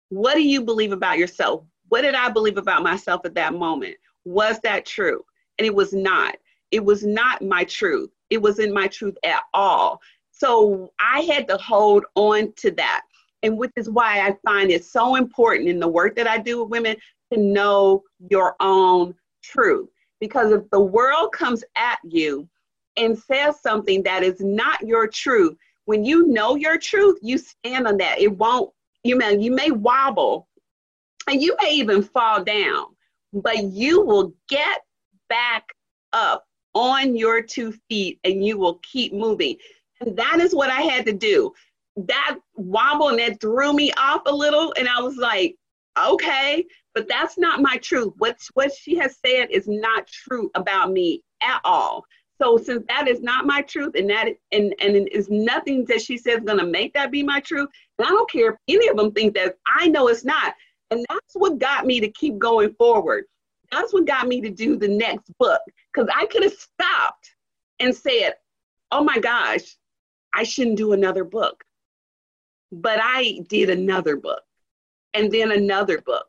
what 0.09 0.35
do 0.35 0.41
you 0.41 0.61
believe 0.61 0.91
about 0.91 1.17
yourself? 1.17 1.63
What 1.87 2.01
did 2.01 2.15
I 2.15 2.29
believe 2.29 2.57
about 2.57 2.83
myself 2.83 3.25
at 3.25 3.35
that 3.35 3.53
moment? 3.53 3.95
Was 4.25 4.59
that 4.59 4.85
true? 4.85 5.23
And 5.57 5.65
it 5.65 5.73
was 5.73 5.93
not. 5.93 6.35
It 6.71 6.83
was 6.83 7.05
not 7.05 7.41
my 7.41 7.63
truth. 7.63 8.11
It 8.29 8.41
wasn't 8.41 8.73
my 8.73 8.87
truth 8.87 9.17
at 9.23 9.43
all. 9.53 10.01
So 10.41 10.91
I 10.99 11.21
had 11.21 11.47
to 11.49 11.57
hold 11.57 12.03
on 12.15 12.51
to 12.57 12.71
that. 12.71 13.03
And 13.43 13.59
which 13.59 13.73
is 13.75 13.91
why 13.91 14.27
I 14.27 14.35
find 14.43 14.71
it 14.71 14.83
so 14.83 15.15
important 15.15 15.69
in 15.69 15.79
the 15.79 15.87
work 15.87 16.15
that 16.15 16.25
I 16.25 16.39
do 16.39 16.63
with 16.63 16.71
women 16.71 16.97
to 17.31 17.39
know 17.39 18.01
your 18.27 18.55
own 18.59 19.13
truth. 19.43 19.87
Because 20.19 20.51
if 20.51 20.67
the 20.71 20.79
world 20.79 21.31
comes 21.31 21.63
at 21.75 21.99
you 22.03 22.49
and 22.97 23.15
says 23.15 23.61
something 23.61 24.01
that 24.01 24.23
is 24.23 24.39
not 24.39 24.81
your 24.81 25.07
truth, 25.07 25.55
when 25.85 26.03
you 26.03 26.25
know 26.25 26.55
your 26.55 26.79
truth, 26.79 27.19
you 27.21 27.37
stand 27.37 27.85
on 27.85 27.97
that. 27.97 28.19
It 28.19 28.35
won't, 28.35 28.71
you 29.03 29.15
may, 29.17 29.37
you 29.37 29.51
may 29.51 29.69
wobble 29.69 30.47
and 31.27 31.39
you 31.39 31.55
may 31.61 31.73
even 31.73 32.01
fall 32.01 32.43
down, 32.43 32.85
but 33.31 33.63
you 33.63 34.01
will 34.01 34.33
get 34.49 34.81
back 35.29 35.67
up 36.13 36.47
on 36.73 37.15
your 37.15 37.43
two 37.43 37.73
feet 37.89 38.19
and 38.23 38.43
you 38.43 38.57
will 38.57 38.79
keep 38.81 39.13
moving. 39.13 39.57
And 40.01 40.17
that 40.17 40.39
is 40.39 40.53
what 40.53 40.69
I 40.69 40.81
had 40.81 41.05
to 41.05 41.13
do. 41.13 41.53
That 41.95 42.37
wobble 42.55 43.09
and 43.09 43.19
that 43.19 43.39
threw 43.39 43.73
me 43.73 43.91
off 43.93 44.21
a 44.25 44.33
little. 44.33 44.73
And 44.77 44.87
I 44.87 45.01
was 45.01 45.17
like, 45.17 45.55
okay, 45.97 46.65
but 46.93 47.07
that's 47.07 47.37
not 47.37 47.61
my 47.61 47.77
truth. 47.77 48.13
What, 48.17 48.37
what 48.53 48.73
she 48.73 48.97
has 48.97 49.17
said 49.25 49.49
is 49.51 49.67
not 49.67 50.07
true 50.07 50.49
about 50.55 50.91
me 50.91 51.21
at 51.41 51.61
all. 51.63 52.05
So 52.41 52.57
since 52.57 52.83
that 52.87 53.07
is 53.07 53.21
not 53.21 53.45
my 53.45 53.61
truth 53.61 53.93
and 53.93 54.09
that 54.09 54.29
and 54.51 54.73
and 54.79 55.07
is 55.09 55.29
nothing 55.29 55.85
that 55.85 56.01
she 56.01 56.17
says 56.17 56.39
to 56.43 56.65
make 56.65 56.91
that 56.95 57.11
be 57.11 57.21
my 57.21 57.39
truth, 57.39 57.69
and 57.99 58.07
I 58.07 58.09
don't 58.09 58.29
care 58.31 58.49
if 58.49 58.55
any 58.67 58.87
of 58.87 58.97
them 58.97 59.11
think 59.11 59.35
that 59.35 59.57
I 59.79 59.87
know 59.87 60.07
it's 60.07 60.25
not. 60.25 60.55
And 60.89 61.05
that's 61.07 61.35
what 61.35 61.59
got 61.59 61.85
me 61.85 61.99
to 61.99 62.09
keep 62.09 62.39
going 62.39 62.73
forward. 62.73 63.25
That's 63.71 63.93
what 63.93 64.07
got 64.07 64.27
me 64.27 64.41
to 64.41 64.49
do 64.49 64.75
the 64.75 64.87
next 64.87 65.31
book 65.37 65.61
because 65.93 66.09
I 66.13 66.25
could 66.25 66.41
have 66.41 66.53
stopped 66.53 67.29
and 67.79 67.95
said, 67.95 68.33
"Oh 68.91 69.03
my 69.03 69.19
gosh, 69.19 69.77
I 70.33 70.43
shouldn't 70.43 70.77
do 70.77 70.93
another 70.93 71.23
book. 71.23 71.63
But 72.71 72.99
I 73.01 73.41
did 73.49 73.69
another 73.69 74.15
book 74.15 74.43
and 75.13 75.31
then 75.31 75.51
another 75.51 75.99
book. 76.01 76.27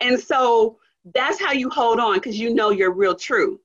And 0.00 0.18
so 0.20 0.78
that's 1.14 1.40
how 1.40 1.52
you 1.52 1.68
hold 1.70 1.98
on 1.98 2.14
because 2.14 2.38
you 2.38 2.54
know 2.54 2.70
your 2.70 2.92
real 2.92 3.14
truth. 3.14 3.60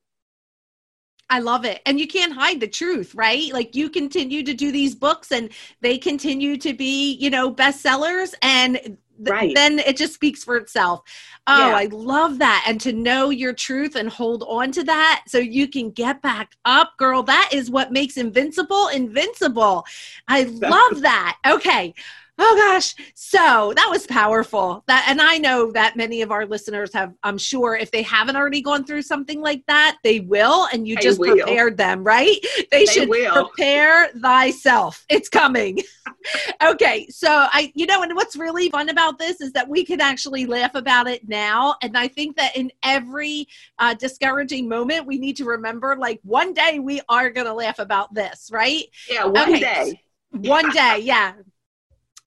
I 1.30 1.38
love 1.38 1.64
it. 1.64 1.80
And 1.86 2.00
you 2.00 2.08
can't 2.08 2.32
hide 2.32 2.58
the 2.58 2.66
truth, 2.66 3.14
right? 3.14 3.52
Like 3.52 3.76
you 3.76 3.88
continue 3.88 4.42
to 4.42 4.52
do 4.52 4.72
these 4.72 4.96
books 4.96 5.30
and 5.30 5.50
they 5.80 5.96
continue 5.96 6.56
to 6.56 6.74
be, 6.74 7.12
you 7.14 7.30
know, 7.30 7.54
bestsellers 7.54 8.34
and 8.42 8.98
right. 9.28 9.54
then 9.54 9.78
it 9.80 9.96
just 9.96 10.14
speaks 10.14 10.44
for 10.44 10.56
itself. 10.56 11.02
Oh, 11.46 11.70
yeah. 11.70 11.76
I 11.76 11.86
love 11.86 12.38
that. 12.38 12.64
And 12.66 12.80
to 12.82 12.92
know 12.92 13.30
your 13.30 13.52
truth 13.52 13.96
and 13.96 14.08
hold 14.08 14.44
on 14.46 14.72
to 14.72 14.84
that 14.84 15.24
so 15.26 15.38
you 15.38 15.68
can 15.68 15.90
get 15.90 16.22
back 16.22 16.52
up, 16.64 16.92
girl. 16.96 17.22
That 17.22 17.50
is 17.52 17.70
what 17.70 17.92
makes 17.92 18.16
Invincible 18.16 18.88
invincible. 18.88 19.84
I 20.28 20.44
love 20.44 21.02
that. 21.02 21.38
Okay. 21.46 21.94
Oh 22.42 22.56
gosh. 22.56 22.94
So 23.14 23.74
that 23.76 23.88
was 23.90 24.06
powerful. 24.06 24.82
That 24.86 25.04
and 25.08 25.20
I 25.20 25.36
know 25.36 25.70
that 25.72 25.94
many 25.94 26.22
of 26.22 26.30
our 26.30 26.46
listeners 26.46 26.90
have, 26.94 27.12
I'm 27.22 27.36
sure 27.36 27.76
if 27.76 27.90
they 27.90 28.00
haven't 28.00 28.34
already 28.34 28.62
gone 28.62 28.84
through 28.84 29.02
something 29.02 29.42
like 29.42 29.62
that, 29.66 29.98
they 30.02 30.20
will. 30.20 30.66
And 30.72 30.88
you 30.88 30.96
They 30.96 31.02
just 31.02 31.20
will. 31.20 31.36
prepared 31.36 31.76
them, 31.76 32.02
right? 32.02 32.34
They, 32.70 32.86
should 32.86 33.10
will. 33.10 33.50
prepare 33.50 34.08
thyself. 34.22 35.04
It's 35.10 35.28
coming. 35.28 35.80
okay. 36.62 37.06
So 37.10 37.28
I 37.30 37.72
you 37.74 37.84
know, 37.84 38.02
and 38.02 38.16
what's 38.16 38.36
really 38.36 38.70
fun 38.70 38.88
about 38.88 39.18
this 39.18 39.42
is 39.42 39.52
that 39.52 39.68
we 39.68 39.84
can 39.84 40.00
actually 40.00 40.46
laugh 40.46 40.74
about 40.74 41.08
it 41.08 41.28
now. 41.28 41.74
And 41.82 41.96
I 41.96 42.08
think 42.08 42.36
that 42.38 42.56
in 42.56 42.72
every 42.82 43.48
uh, 43.78 43.92
discouraging 43.94 44.66
moment, 44.66 45.06
we 45.06 45.18
need 45.18 45.36
to 45.36 45.44
remember 45.44 45.94
like 45.96 46.20
one 46.22 46.54
day 46.54 46.78
we 46.78 47.02
are 47.10 47.28
gonna 47.28 47.52
laugh 47.52 47.78
about 47.78 48.14
this, 48.14 48.48
right? 48.50 48.84
Yeah, 49.10 49.26
one 49.26 49.52
Okay. 49.52 49.60
day. 49.60 50.00
one 50.32 50.70
day 50.70 51.00
yeah 51.02 51.32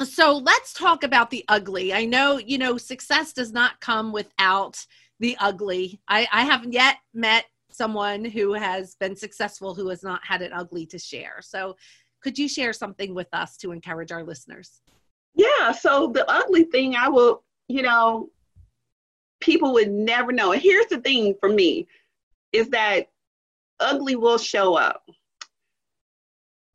so 0.01 0.37
let's 0.37 0.73
talk 0.73 1.03
about 1.03 1.29
the 1.29 1.45
ugly 1.47 1.93
i 1.93 2.03
know 2.05 2.37
you 2.37 2.57
know 2.57 2.77
success 2.77 3.33
does 3.33 3.51
not 3.51 3.79
come 3.79 4.11
without 4.11 4.85
the 5.19 5.37
ugly 5.39 5.99
i 6.07 6.27
i 6.31 6.43
haven't 6.43 6.73
yet 6.73 6.97
met 7.13 7.45
someone 7.69 8.25
who 8.25 8.53
has 8.53 8.95
been 8.99 9.15
successful 9.15 9.73
who 9.73 9.87
has 9.89 10.03
not 10.03 10.19
had 10.25 10.41
an 10.41 10.51
ugly 10.53 10.85
to 10.85 10.99
share 10.99 11.39
so 11.41 11.75
could 12.21 12.37
you 12.37 12.47
share 12.47 12.73
something 12.73 13.13
with 13.13 13.27
us 13.33 13.57
to 13.57 13.71
encourage 13.71 14.11
our 14.11 14.23
listeners 14.23 14.81
Yeah, 15.35 15.71
so 15.71 16.11
the 16.13 16.29
ugly 16.29 16.63
thing 16.65 16.95
I 16.95 17.09
will, 17.09 17.43
you 17.67 17.81
know, 17.81 18.29
people 19.41 19.73
would 19.73 19.91
never 19.91 20.31
know. 20.31 20.51
And 20.51 20.61
here's 20.61 20.85
the 20.87 20.99
thing 20.99 21.35
for 21.39 21.49
me 21.49 21.87
is 22.51 22.69
that 22.69 23.09
ugly 23.79 24.15
will 24.15 24.37
show 24.37 24.75
up. 24.75 25.09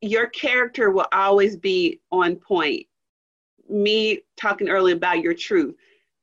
Your 0.01 0.27
character 0.27 0.91
will 0.91 1.07
always 1.11 1.55
be 1.55 2.01
on 2.11 2.35
point. 2.35 2.85
Me 3.69 4.21
talking 4.37 4.69
earlier 4.69 4.95
about 4.95 5.21
your 5.21 5.33
truth, 5.33 5.75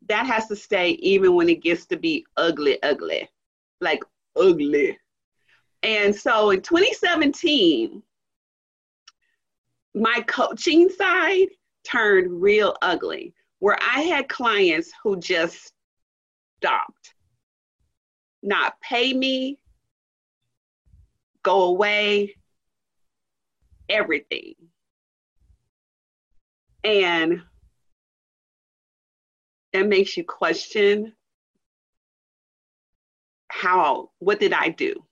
that 0.09 0.27
has 0.27 0.47
to 0.49 0.57
stay 0.57 0.91
even 0.91 1.35
when 1.35 1.49
it 1.49 1.63
gets 1.63 1.87
to 1.87 1.97
be 1.97 2.27
ugly, 2.37 2.83
ugly, 2.83 3.29
like 3.81 4.03
ugly. 4.37 4.99
And 5.83 6.15
so 6.15 6.51
in 6.51 6.63
2017, 6.63 8.03
my 9.95 10.21
coaching 10.27 10.91
side 10.91 11.49
turned 11.85 12.43
real 12.43 12.77
ugly 12.83 13.33
where 13.59 13.79
I 13.81 14.03
had 14.03 14.29
clients 14.29 14.93
who 15.03 15.19
just 15.19 15.73
stopped, 16.59 17.15
not 18.43 18.81
pay 18.81 19.13
me, 19.13 19.59
go 21.43 21.65
away, 21.65 22.35
everything. 23.89 24.55
And 26.87 27.42
that 29.72 29.87
makes 29.87 30.16
you 30.16 30.25
question 30.25 31.12
how, 33.49 34.11
what 34.18 34.40
did 34.40 34.55
I 34.55 34.70
do? 34.70 35.05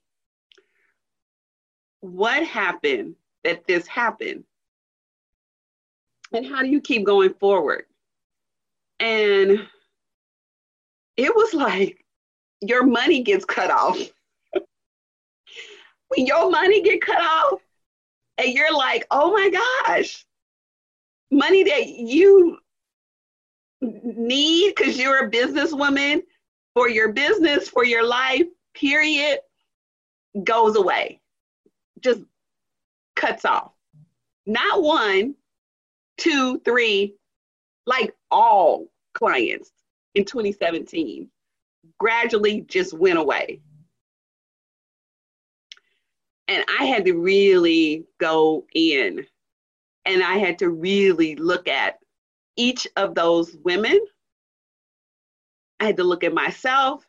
What 2.01 2.47
happened 2.47 3.17
that 3.43 3.67
this 3.67 3.87
happened? 3.87 4.45
and 6.35 6.47
how 6.47 6.63
do 6.63 6.69
you 6.69 6.81
keep 6.81 7.05
going 7.05 7.33
forward? 7.35 7.85
And 9.01 9.67
it 11.17 11.35
was 11.35 11.55
like 11.55 12.05
your 12.61 12.85
money 12.85 13.23
gets 13.23 13.45
cut 13.45 13.71
off. 13.71 13.99
when 16.09 16.27
your 16.27 16.51
money 16.51 16.83
get 16.83 17.01
cut 17.01 17.21
off, 17.21 17.61
and 18.39 18.53
you're 18.53 18.77
like, 18.77 19.07
oh 19.11 19.33
my 19.33 19.49
gosh, 19.87 20.27
money 21.35 21.65
that 21.65 21.89
you 21.89 22.59
need 23.81 24.75
because 24.75 24.99
you're 24.99 25.27
a 25.27 25.31
businesswoman 25.31 26.23
for 26.75 26.89
your 26.89 27.13
business, 27.13 27.69
for 27.69 27.85
your 27.85 28.07
life, 28.07 28.47
period, 28.75 29.41
goes 30.43 30.77
away. 30.77 31.21
Just 32.01 32.21
cuts 33.17 33.45
off. 33.45 33.73
Not 34.47 34.83
one, 34.83 35.35
two, 36.19 36.59
three, 36.61 37.15
like 37.87 38.15
all 38.31 38.89
clients 39.15 39.71
in 40.15 40.25
2017 40.25 41.29
gradually 41.99 42.63
just 42.63 42.93
went 42.93 43.19
away. 43.19 43.61
And 46.49 46.65
I 46.79 46.85
had 46.85 47.07
to 47.07 47.15
really 47.15 48.05
go 48.19 48.67
in 48.75 49.27
and 50.07 50.23
I 50.23 50.35
had 50.35 50.59
to 50.61 50.69
really 50.71 51.37
look 51.37 51.69
at 51.69 51.99
each 52.57 52.87
of 52.97 53.15
those 53.15 53.57
women. 53.65 53.99
I 55.81 55.87
had 55.87 55.97
to 55.97 56.05
look 56.05 56.25
at 56.25 56.35
myself 56.35 57.07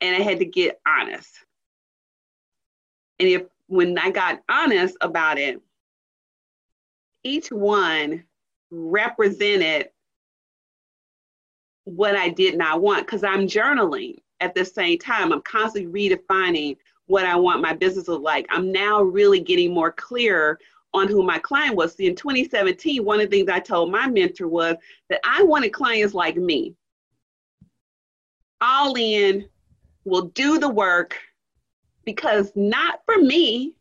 and 0.00 0.16
I 0.16 0.20
had 0.20 0.38
to 0.38 0.44
get 0.44 0.80
honest. 0.86 1.38
And 3.18 3.28
if 3.28 3.42
when 3.66 3.98
I 3.98 4.10
got 4.10 4.42
honest 4.48 4.96
about 5.00 5.38
it, 5.38 5.60
each 7.22 7.50
one 7.52 8.24
represented 8.70 9.90
what 11.84 12.16
I 12.16 12.30
did 12.30 12.56
not 12.56 12.80
want 12.80 13.06
because 13.06 13.24
I'm 13.24 13.46
journaling 13.46 14.18
at 14.40 14.54
the 14.54 14.64
same 14.64 14.98
time. 14.98 15.32
I'm 15.32 15.42
constantly 15.42 16.08
redefining 16.08 16.76
what 17.06 17.26
I 17.26 17.36
want 17.36 17.60
my 17.60 17.74
business 17.74 18.06
to 18.06 18.12
look 18.12 18.22
like. 18.22 18.46
I'm 18.48 18.72
now 18.72 19.02
really 19.02 19.40
getting 19.40 19.74
more 19.74 19.92
clear 19.92 20.58
on 20.92 21.08
who 21.08 21.22
my 21.22 21.38
client 21.38 21.76
was. 21.76 21.94
See, 21.94 22.06
in 22.06 22.16
2017, 22.16 23.04
one 23.04 23.20
of 23.20 23.30
the 23.30 23.36
things 23.36 23.48
I 23.48 23.60
told 23.60 23.90
my 23.90 24.08
mentor 24.08 24.48
was 24.48 24.76
that 25.08 25.20
I 25.24 25.42
wanted 25.42 25.72
clients 25.72 26.14
like 26.14 26.36
me. 26.36 26.74
All 28.60 28.94
in, 28.96 29.48
will 30.04 30.26
do 30.26 30.58
the 30.58 30.68
work 30.68 31.18
because 32.04 32.52
not 32.54 33.00
for 33.04 33.18
me, 33.18 33.74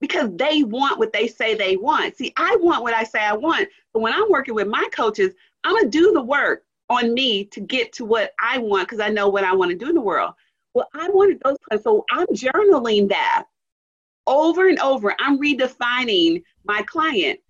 because 0.00 0.30
they 0.34 0.62
want 0.62 0.98
what 0.98 1.12
they 1.12 1.26
say 1.26 1.54
they 1.54 1.76
want. 1.76 2.16
See, 2.16 2.32
I 2.36 2.56
want 2.60 2.82
what 2.82 2.94
I 2.94 3.04
say 3.04 3.20
I 3.20 3.34
want. 3.34 3.68
But 3.92 4.00
when 4.00 4.12
I'm 4.12 4.30
working 4.30 4.54
with 4.54 4.68
my 4.68 4.86
coaches, 4.92 5.32
I'm 5.64 5.78
to 5.78 5.88
do 5.88 6.12
the 6.12 6.22
work 6.22 6.64
on 6.88 7.14
me 7.14 7.44
to 7.46 7.60
get 7.60 7.92
to 7.94 8.04
what 8.04 8.32
I 8.40 8.58
want 8.58 8.88
because 8.88 9.00
I 9.00 9.08
know 9.08 9.28
what 9.28 9.44
I 9.44 9.54
want 9.54 9.70
to 9.70 9.76
do 9.76 9.88
in 9.88 9.94
the 9.94 10.00
world. 10.00 10.34
Well, 10.74 10.88
I 10.94 11.08
wanted 11.08 11.40
those 11.42 11.56
clients. 11.68 11.84
So 11.84 12.04
I'm 12.10 12.26
journaling 12.28 13.08
that 13.08 13.46
over 14.26 14.68
and 14.68 14.78
over. 14.80 15.14
I'm 15.18 15.38
redefining 15.40 16.42
my 16.64 16.82
client. 16.82 17.40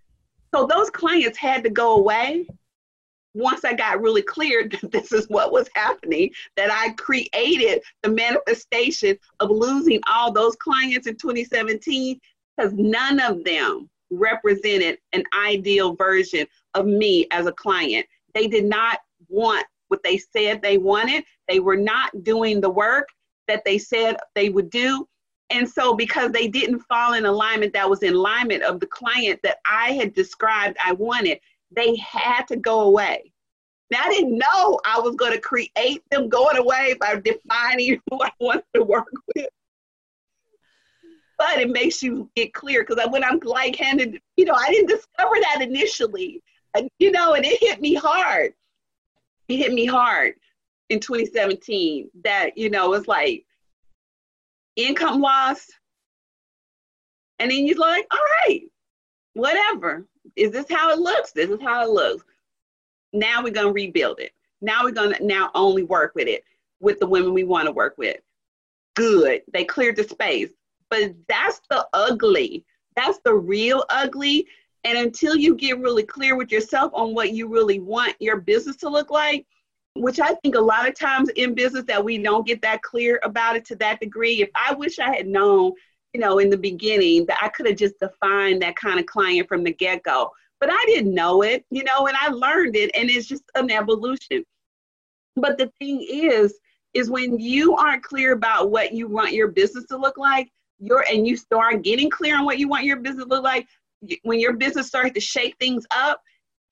So 0.55 0.67
those 0.67 0.91
clients 0.91 1.39
had 1.39 1.63
to 1.65 1.71
go 1.71 1.97
away 1.97 2.47
once 3.37 3.67
I 3.67 3.75
got 3.75 4.01
really 4.01 4.23
clear 4.23 4.69
that 4.83 4.91
this 4.91 5.13
is 5.13 5.29
what 5.29 5.53
was 5.53 5.69
happening, 5.75 6.31
that 6.57 6.71
I 6.73 6.93
created 6.95 7.83
the 8.03 8.11
manifestation 8.11 9.19
of 9.41 9.51
losing 9.51 10.01
all 10.11 10.33
those 10.33 10.57
clients 10.57 11.07
in 11.07 11.17
2017 11.17 12.19
because 12.57 12.73
none 12.73 13.21
of 13.21 13.45
them 13.45 13.91
represented 14.11 14.99
an 15.13 15.25
ideal 15.47 15.95
version 15.95 16.47
of 16.75 16.87
me 16.87 17.27
as 17.31 17.47
a 17.47 17.53
client. 17.53 18.07
They 18.35 18.47
did 18.49 18.65
not 18.65 19.01
want 19.29 19.67
what 19.89 20.03
they 20.03 20.19
said 20.19 20.63
they 20.63 20.79
wanted. 20.79 21.25
They 21.49 21.61
were 21.61 21.77
not 21.77 22.25
doing 22.25 22.61
the 22.61 22.71
work 22.71 23.09
that 23.49 23.65
they 23.65 23.79
said 23.79 24.17
they 24.35 24.49
would 24.49 24.71
do. 24.71 25.07
And 25.51 25.69
so, 25.69 25.95
because 25.95 26.33
they 26.33 26.49
didn't 26.49 26.81
fall 26.81 27.15
in 27.15 27.25
alignment 27.25 27.73
that 27.75 27.89
was 27.89 28.03
in 28.03 28.15
alignment 28.15 28.63
of 28.63 28.81
the 28.81 28.87
client 28.87 29.39
that 29.45 29.59
I 29.65 29.93
had 29.93 30.15
described 30.15 30.77
I 30.85 30.93
wanted, 30.93 31.39
they 31.71 31.97
had 31.97 32.49
to 32.49 32.57
go 32.57 32.81
away. 32.81 33.33
Now, 33.91 34.01
I 34.05 34.11
didn't 34.11 34.37
know 34.37 34.81
I 34.85 34.99
was 34.99 35.15
going 35.15 35.33
to 35.33 35.41
create 35.41 36.03
them 36.11 36.29
going 36.29 36.57
away 36.57 36.97
by 36.99 37.21
defining 37.21 38.01
who 38.11 38.23
I 38.23 38.31
wanted 38.41 38.65
to 38.75 38.83
work 38.83 39.13
with. 39.35 39.47
But 41.39 41.59
it 41.59 41.71
makes 41.71 42.03
you 42.03 42.31
get 42.35 42.55
clear 42.55 42.85
because 42.85 43.07
when 43.11 43.23
I'm 43.23 43.39
like 43.45 43.77
handed, 43.77 44.19
you 44.37 44.47
know, 44.47 44.55
I 44.55 44.71
didn't 44.71 44.89
discover 44.89 45.37
that 45.43 45.59
initially. 45.61 46.43
And, 46.75 46.89
you 46.99 47.13
know, 47.13 47.35
and 47.35 47.45
it 47.45 47.61
hit 47.61 47.81
me 47.81 47.95
hard. 47.95 48.53
It 49.49 49.59
hit 49.59 49.73
me 49.73 49.87
hard 49.87 50.35
in 50.89 50.99
2017 50.99 52.11
that, 52.25 52.57
you 52.57 52.71
know, 52.71 52.95
it's 52.95 53.07
like 53.07 53.46
income 54.77 55.21
loss. 55.21 55.67
And 57.39 57.51
then 57.51 57.67
you're 57.67 57.79
like, 57.79 58.07
all 58.11 58.19
right, 58.47 58.63
whatever. 59.35 60.07
Is 60.37 60.53
this 60.53 60.67
how 60.71 60.91
it 60.91 60.99
looks? 60.99 61.33
This 61.33 61.51
is 61.51 61.61
how 61.61 61.83
it 61.83 61.91
looks. 61.91 62.25
Now 63.13 63.43
we're 63.43 63.53
going 63.53 63.69
to 63.69 63.73
rebuild 63.73 64.21
it. 64.21 64.33
Now 64.61 64.85
we're 64.85 64.93
going 64.93 65.15
to 65.15 65.25
now 65.25 65.51
only 65.55 65.83
work 65.83 66.15
with 66.15 66.29
it 66.29 66.45
with 66.81 66.99
the 66.99 67.07
women 67.07 67.35
we 67.35 67.45
want 67.45 67.67
to 67.67 67.73
work 67.73 67.97
with. 67.99 68.19
Good. 68.95 69.43
They 69.53 69.65
cleared 69.65 69.97
the 69.97 70.05
space. 70.05 70.51
But 70.89 71.15
that's 71.29 71.61
the 71.69 71.87
ugly. 71.93 72.65
That's 72.95 73.19
the 73.21 73.35
real 73.35 73.85
ugly. 73.91 74.47
And 74.85 74.97
until 74.99 75.37
you 75.37 75.55
get 75.55 75.81
really 75.81 76.05
clear 76.05 76.37
with 76.37 76.53
yourself 76.53 76.93
on 76.95 77.13
what 77.13 77.33
you 77.33 77.49
really 77.49 77.81
want 77.81 78.15
your 78.21 78.41
business 78.41 78.77
to 78.77 78.89
look 78.89 79.11
like, 79.11 79.47
which 80.01 80.21
I 80.21 80.35
think 80.35 80.55
a 80.55 80.61
lot 80.61 80.89
of 80.89 80.99
times 80.99 81.29
in 81.31 81.55
business 81.55 81.85
that 81.87 82.05
we 82.05 82.19
don't 82.19 82.47
get 82.47 82.63
that 82.63 82.83
clear 82.83 83.21
about 83.25 83.57
it 83.57 83.65
to 83.67 83.77
that 83.77 84.01
degree. 84.01 84.43
If 84.43 84.51
I 84.55 84.75
wish 84.75 84.99
I 84.99 85.15
had 85.15 85.27
known, 85.27 85.73
you 86.13 86.21
know, 86.21 86.39
in 86.39 86.51
the 86.51 86.57
beginning 86.57 87.27
that 87.27 87.39
I 87.43 87.49
could 87.49 87.67
have 87.67 87.77
just 87.77 87.99
defined 87.99 88.63
that 88.63 88.77
kind 88.77 88.99
of 88.99 89.07
client 89.07 89.49
from 89.49 89.65
the 89.65 89.73
get 89.73 90.03
go. 90.03 90.31
but 90.61 90.71
I 90.73 90.85
didn't 90.87 91.15
know 91.15 91.43
it, 91.43 91.65
you 91.71 91.85
know, 91.85 92.07
and 92.07 92.17
I 92.19 92.29
learned 92.29 92.77
it, 92.77 92.91
and 92.95 93.11
it's 93.11 93.27
just 93.27 93.45
an 93.55 93.71
evolution. 93.71 94.45
But 95.37 95.59
the 95.59 95.71
thing 95.79 96.05
is, 96.09 96.59
is 96.95 97.11
when 97.11 97.39
you 97.39 97.77
aren't 97.77 98.03
clear 98.03 98.33
about 98.33 98.71
what 98.71 98.93
you 98.93 99.07
want 99.07 99.33
your 99.33 99.49
business 99.49 99.85
to 99.87 99.99
look 99.99 100.17
like, 100.17 100.51
you're 100.79 101.05
and 101.11 101.27
you 101.27 101.37
start 101.37 101.83
getting 101.83 102.11
clear 102.11 102.39
on 102.39 102.45
what 102.45 102.59
you 102.59 102.69
want 102.69 102.85
your 102.85 102.97
business 102.97 103.25
to 103.25 103.31
look 103.31 103.45
like, 103.45 103.67
when 104.23 104.41
your 104.41 104.55
business 104.55 104.87
starts 104.87 105.13
to 105.13 105.21
shake 105.21 105.57
things 105.59 105.87
up, 105.91 106.21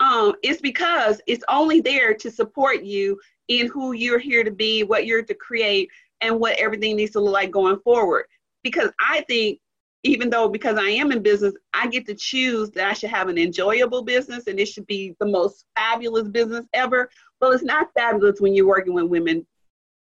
um, 0.04 0.34
it's 0.42 0.60
because 0.60 1.22
it's 1.26 1.44
only 1.48 1.80
there 1.80 2.12
to 2.12 2.30
support 2.30 2.82
you 2.82 3.18
in 3.48 3.68
who 3.68 3.92
you're 3.92 4.18
here 4.18 4.44
to 4.44 4.50
be, 4.50 4.82
what 4.82 5.06
you're 5.06 5.22
to 5.22 5.34
create, 5.34 5.88
and 6.20 6.38
what 6.38 6.58
everything 6.58 6.96
needs 6.96 7.12
to 7.12 7.20
look 7.20 7.32
like 7.32 7.50
going 7.50 7.78
forward. 7.80 8.26
Because 8.62 8.90
I 9.00 9.22
think, 9.22 9.60
even 10.02 10.28
though 10.28 10.46
because 10.50 10.76
I 10.78 10.90
am 10.90 11.10
in 11.10 11.22
business, 11.22 11.54
I 11.72 11.86
get 11.86 12.06
to 12.06 12.14
choose 12.14 12.70
that 12.72 12.90
I 12.90 12.92
should 12.92 13.08
have 13.08 13.28
an 13.28 13.38
enjoyable 13.38 14.02
business 14.02 14.46
and 14.46 14.60
it 14.60 14.66
should 14.66 14.86
be 14.86 15.16
the 15.20 15.26
most 15.26 15.64
fabulous 15.74 16.28
business 16.28 16.66
ever. 16.74 17.08
Well, 17.40 17.52
it's 17.52 17.64
not 17.64 17.88
fabulous 17.96 18.40
when 18.42 18.54
you're 18.54 18.66
working 18.66 18.92
with 18.92 19.06
women. 19.06 19.46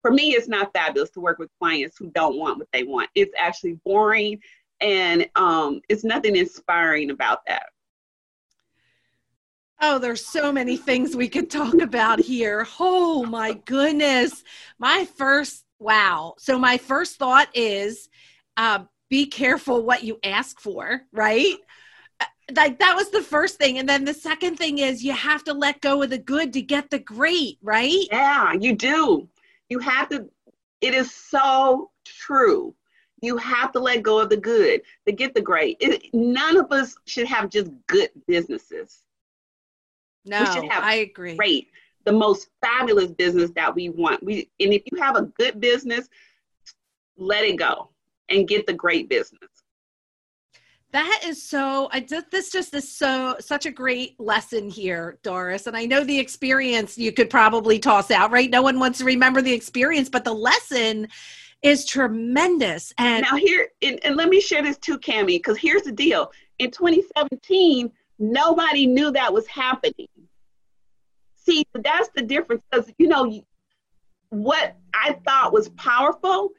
For 0.02 0.12
me, 0.12 0.32
it's 0.32 0.50
not 0.50 0.74
fabulous 0.74 1.12
to 1.12 1.22
work 1.22 1.40
with 1.40 1.50
clients 1.62 1.98
who 1.98 2.12
don't 2.12 2.38
want 2.38 2.58
what 2.58 2.68
they 2.74 2.84
want. 2.84 3.10
It's 3.16 3.34
actually 3.38 3.80
boring 3.86 4.42
and 4.82 5.30
um, 5.36 5.80
it's 5.88 6.04
nothing 6.04 6.36
inspiring 6.36 7.12
about 7.12 7.40
that. 7.48 7.68
Oh, 9.82 10.00
there's 10.00 10.26
so 10.26 10.52
many 10.52 10.78
things 10.78 11.16
we 11.16 11.28
could 11.28 11.50
talk 11.50 11.76
about 11.82 12.20
here. 12.20 12.66
Oh 12.80 13.26
my 13.26 13.54
goodness. 13.66 14.44
My 14.80 15.06
first, 15.18 15.66
wow. 15.80 16.36
So, 16.38 16.58
my 16.58 16.78
first 16.78 17.18
thought 17.18 17.50
is 17.54 18.10
uh, 18.58 18.86
be 19.10 19.26
careful 19.26 19.84
what 19.84 20.04
you 20.04 20.18
ask 20.24 20.60
for, 20.60 21.02
right? 21.12 21.56
Uh, 22.22 22.26
like 22.56 22.80
that 22.80 22.96
was 22.96 23.10
the 23.10 23.22
first 23.22 23.58
thing. 23.58 23.78
And 23.78 23.88
then 23.88 24.06
the 24.06 24.14
second 24.14 24.56
thing 24.58 24.80
is 24.80 25.04
you 25.04 25.14
have 25.14 25.44
to 25.44 25.54
let 25.54 25.82
go 25.82 26.02
of 26.02 26.10
the 26.10 26.18
good 26.18 26.54
to 26.54 26.62
get 26.62 26.90
the 26.90 27.00
great, 27.00 27.58
right? 27.62 28.08
Yeah, 28.12 28.54
you 28.54 28.76
do. 28.76 29.28
You 29.70 29.80
have 29.80 30.10
to, 30.10 30.30
it 30.80 30.94
is 30.94 31.14
so 31.14 31.92
true. 32.06 32.74
You 33.22 33.38
have 33.38 33.72
to 33.74 33.80
let 33.80 34.04
go 34.04 34.20
of 34.20 34.30
the 34.30 34.38
good 34.38 34.82
to 35.06 35.12
get 35.12 35.34
the 35.34 35.42
great. 35.42 35.78
It, 35.80 36.14
none 36.14 36.58
of 36.58 36.72
us 36.72 36.96
should 37.06 37.28
have 37.28 37.50
just 37.50 37.72
good 37.88 38.10
businesses 38.28 39.05
no, 40.26 40.40
we 40.40 40.46
should 40.48 40.66
have 40.72 40.84
I 40.84 40.96
agree. 40.96 41.36
Great, 41.36 41.70
the 42.04 42.12
most 42.12 42.50
fabulous 42.62 43.12
business 43.12 43.52
that 43.56 43.74
we 43.74 43.90
want. 43.90 44.24
We 44.24 44.50
and 44.60 44.74
if 44.74 44.84
you 44.92 45.00
have 45.00 45.16
a 45.16 45.24
good 45.24 45.60
business, 45.60 46.08
let 47.18 47.44
it 47.44 47.58
go 47.58 47.90
and 48.30 48.48
get 48.48 48.66
the 48.68 48.74
great 48.74 49.10
business. 49.10 49.50
That 50.92 51.22
is 51.26 51.44
so. 51.44 51.90
I 51.92 52.00
just 52.00 52.32
this 52.32 52.52
just 52.52 52.74
is 52.74 52.90
so 52.90 53.36
such 53.40 53.66
a 53.66 53.72
great 53.72 54.18
lesson 54.18 54.70
here, 54.70 55.18
Doris. 55.24 55.68
And 55.68 55.76
I 55.76 55.86
know 55.86 56.06
the 56.06 56.18
experience 56.18 56.98
you 56.98 57.12
could 57.12 57.30
probably 57.30 57.80
toss 57.80 58.12
out, 58.12 58.32
right? 58.32 58.50
No 58.50 58.62
one 58.62 58.80
wants 58.80 59.00
to 59.00 59.06
remember 59.06 59.42
the 59.42 59.52
experience, 59.52 60.08
but 60.08 60.24
the 60.24 60.34
lesson 60.34 61.10
is 61.62 61.86
tremendous. 61.86 62.94
And 62.98 63.26
now 63.30 63.36
here, 63.36 63.68
and, 63.82 64.00
and 64.06 64.16
let 64.16 64.30
me 64.30 64.40
share 64.40 64.62
this 64.62 64.78
too, 64.78 64.98
Cami, 65.00 65.26
because 65.26 65.58
here's 65.58 65.82
the 65.82 65.92
deal. 65.92 66.32
In 66.60 66.72
2017, 66.72 67.92
nobody 68.20 68.86
knew 68.86 69.12
that 69.12 69.34
was 69.34 69.48
happening 69.48 70.08
see, 71.46 71.66
that's 71.74 72.10
the 72.16 72.22
difference 72.22 72.64
because, 72.70 72.92
you 72.98 73.08
know, 73.08 73.42
what 74.30 74.76
I 74.94 75.14
thought 75.26 75.54
was 75.54 75.70
powerful 75.70 76.52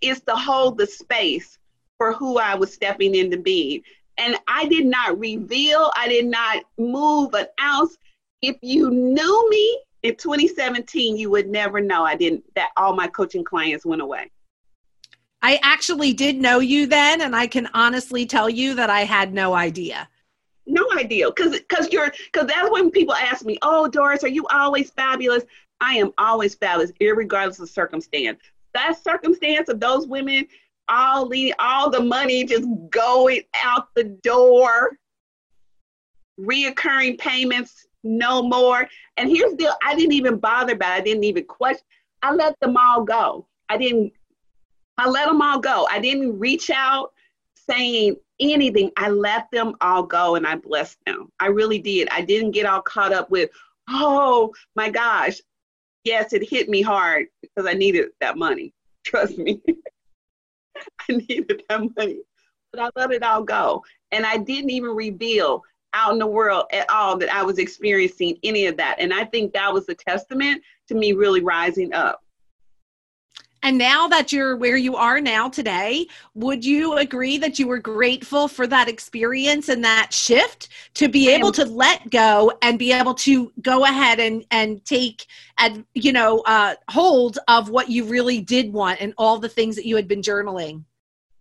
is 0.00 0.20
to 0.22 0.34
hold 0.34 0.78
the 0.78 0.86
space 0.86 1.58
for 1.98 2.12
who 2.12 2.38
I 2.38 2.54
was 2.54 2.72
stepping 2.72 3.14
into 3.14 3.38
being. 3.38 3.82
And 4.18 4.36
I 4.46 4.66
did 4.66 4.86
not 4.86 5.18
reveal, 5.18 5.90
I 5.96 6.08
did 6.08 6.26
not 6.26 6.64
move 6.78 7.34
an 7.34 7.46
ounce. 7.60 7.96
If 8.42 8.56
you 8.62 8.90
knew 8.90 9.50
me 9.50 9.80
in 10.02 10.16
2017, 10.16 11.16
you 11.16 11.30
would 11.30 11.48
never 11.48 11.80
know 11.80 12.04
I 12.04 12.14
didn't, 12.14 12.44
that 12.54 12.70
all 12.76 12.94
my 12.94 13.08
coaching 13.08 13.44
clients 13.44 13.86
went 13.86 14.02
away. 14.02 14.30
I 15.42 15.58
actually 15.62 16.12
did 16.12 16.36
know 16.36 16.60
you 16.60 16.86
then, 16.86 17.20
and 17.20 17.34
I 17.34 17.46
can 17.46 17.68
honestly 17.74 18.24
tell 18.24 18.48
you 18.48 18.74
that 18.74 18.90
I 18.90 19.00
had 19.00 19.34
no 19.34 19.54
idea 19.54 20.08
no 20.66 20.86
idea. 20.96 21.26
Because 21.28 21.52
because 21.52 21.92
you're 21.92 22.12
because 22.32 22.48
that's 22.48 22.70
when 22.70 22.90
people 22.90 23.14
ask 23.14 23.44
me 23.44 23.58
oh 23.62 23.88
doris 23.88 24.24
are 24.24 24.28
you 24.28 24.46
always 24.48 24.90
fabulous? 24.90 25.44
I 25.80 25.94
am 25.94 26.12
always 26.18 26.54
fabulous 26.54 26.92
regardless 27.00 27.60
of 27.60 27.68
circumstance. 27.68 28.40
That 28.72 29.02
circumstance 29.02 29.68
of 29.68 29.80
those 29.80 30.06
women 30.06 30.46
all 30.88 31.28
the 31.28 31.54
all 31.58 31.90
the 31.90 32.00
money 32.00 32.44
just 32.44 32.68
going 32.90 33.42
out 33.62 33.88
the 33.94 34.04
door 34.04 34.98
reoccurring 36.38 37.18
payments 37.18 37.86
no 38.02 38.42
more. 38.42 38.88
And 39.16 39.30
here's 39.30 39.54
the 39.54 39.74
i 39.82 39.94
didn't 39.94 40.12
even 40.12 40.38
bother 40.38 40.74
about 40.74 40.98
it. 40.98 41.00
i 41.00 41.04
didn't 41.04 41.24
even 41.24 41.44
question 41.44 41.84
i 42.22 42.32
let 42.32 42.58
them 42.60 42.76
all 42.76 43.04
go. 43.04 43.46
I 43.68 43.76
didn't 43.76 44.12
i 44.98 45.08
let 45.08 45.26
them 45.26 45.40
all 45.40 45.58
go. 45.58 45.86
I 45.90 45.98
didn't 46.00 46.38
reach 46.38 46.70
out 46.70 47.13
saying 47.68 48.16
anything. 48.40 48.90
I 48.96 49.08
let 49.08 49.50
them 49.50 49.74
all 49.80 50.02
go 50.02 50.36
and 50.36 50.46
I 50.46 50.56
blessed 50.56 50.98
them. 51.06 51.30
I 51.40 51.46
really 51.46 51.78
did. 51.78 52.08
I 52.10 52.22
didn't 52.22 52.52
get 52.52 52.66
all 52.66 52.82
caught 52.82 53.12
up 53.12 53.30
with, 53.30 53.50
oh 53.88 54.52
my 54.76 54.90
gosh. 54.90 55.40
Yes, 56.04 56.32
it 56.32 56.48
hit 56.48 56.68
me 56.68 56.82
hard 56.82 57.26
because 57.40 57.66
I 57.66 57.74
needed 57.74 58.10
that 58.20 58.36
money. 58.36 58.72
Trust 59.04 59.38
me. 59.38 59.60
I 61.08 61.12
needed 61.12 61.62
that 61.68 61.80
money. 61.96 62.20
But 62.72 62.82
I 62.82 62.90
let 62.96 63.12
it 63.12 63.22
all 63.22 63.42
go. 63.42 63.84
And 64.10 64.26
I 64.26 64.36
didn't 64.36 64.70
even 64.70 64.90
reveal 64.90 65.62
out 65.94 66.12
in 66.12 66.18
the 66.18 66.26
world 66.26 66.66
at 66.72 66.90
all 66.90 67.16
that 67.18 67.32
I 67.32 67.42
was 67.42 67.58
experiencing 67.58 68.36
any 68.42 68.66
of 68.66 68.76
that. 68.76 68.96
And 68.98 69.14
I 69.14 69.24
think 69.24 69.52
that 69.52 69.72
was 69.72 69.88
a 69.88 69.94
testament 69.94 70.60
to 70.88 70.94
me 70.94 71.12
really 71.12 71.40
rising 71.40 71.94
up. 71.94 72.23
And 73.64 73.78
now 73.78 74.08
that 74.08 74.30
you're 74.30 74.58
where 74.58 74.76
you 74.76 74.94
are 74.96 75.22
now 75.22 75.48
today, 75.48 76.06
would 76.34 76.62
you 76.62 76.98
agree 76.98 77.38
that 77.38 77.58
you 77.58 77.66
were 77.66 77.78
grateful 77.78 78.46
for 78.46 78.66
that 78.66 78.90
experience 78.90 79.70
and 79.70 79.82
that 79.82 80.12
shift 80.12 80.68
to 80.94 81.08
be 81.08 81.30
able 81.30 81.50
to 81.52 81.64
let 81.64 82.10
go 82.10 82.52
and 82.60 82.78
be 82.78 82.92
able 82.92 83.14
to 83.14 83.50
go 83.62 83.84
ahead 83.84 84.20
and 84.20 84.44
and 84.50 84.84
take 84.84 85.24
and 85.56 85.86
you 85.94 86.12
know 86.12 86.40
uh, 86.40 86.74
hold 86.90 87.38
of 87.48 87.70
what 87.70 87.88
you 87.88 88.04
really 88.04 88.38
did 88.42 88.70
want 88.70 89.00
and 89.00 89.14
all 89.16 89.38
the 89.38 89.48
things 89.48 89.76
that 89.76 89.86
you 89.86 89.96
had 89.96 90.06
been 90.06 90.20
journaling? 90.20 90.84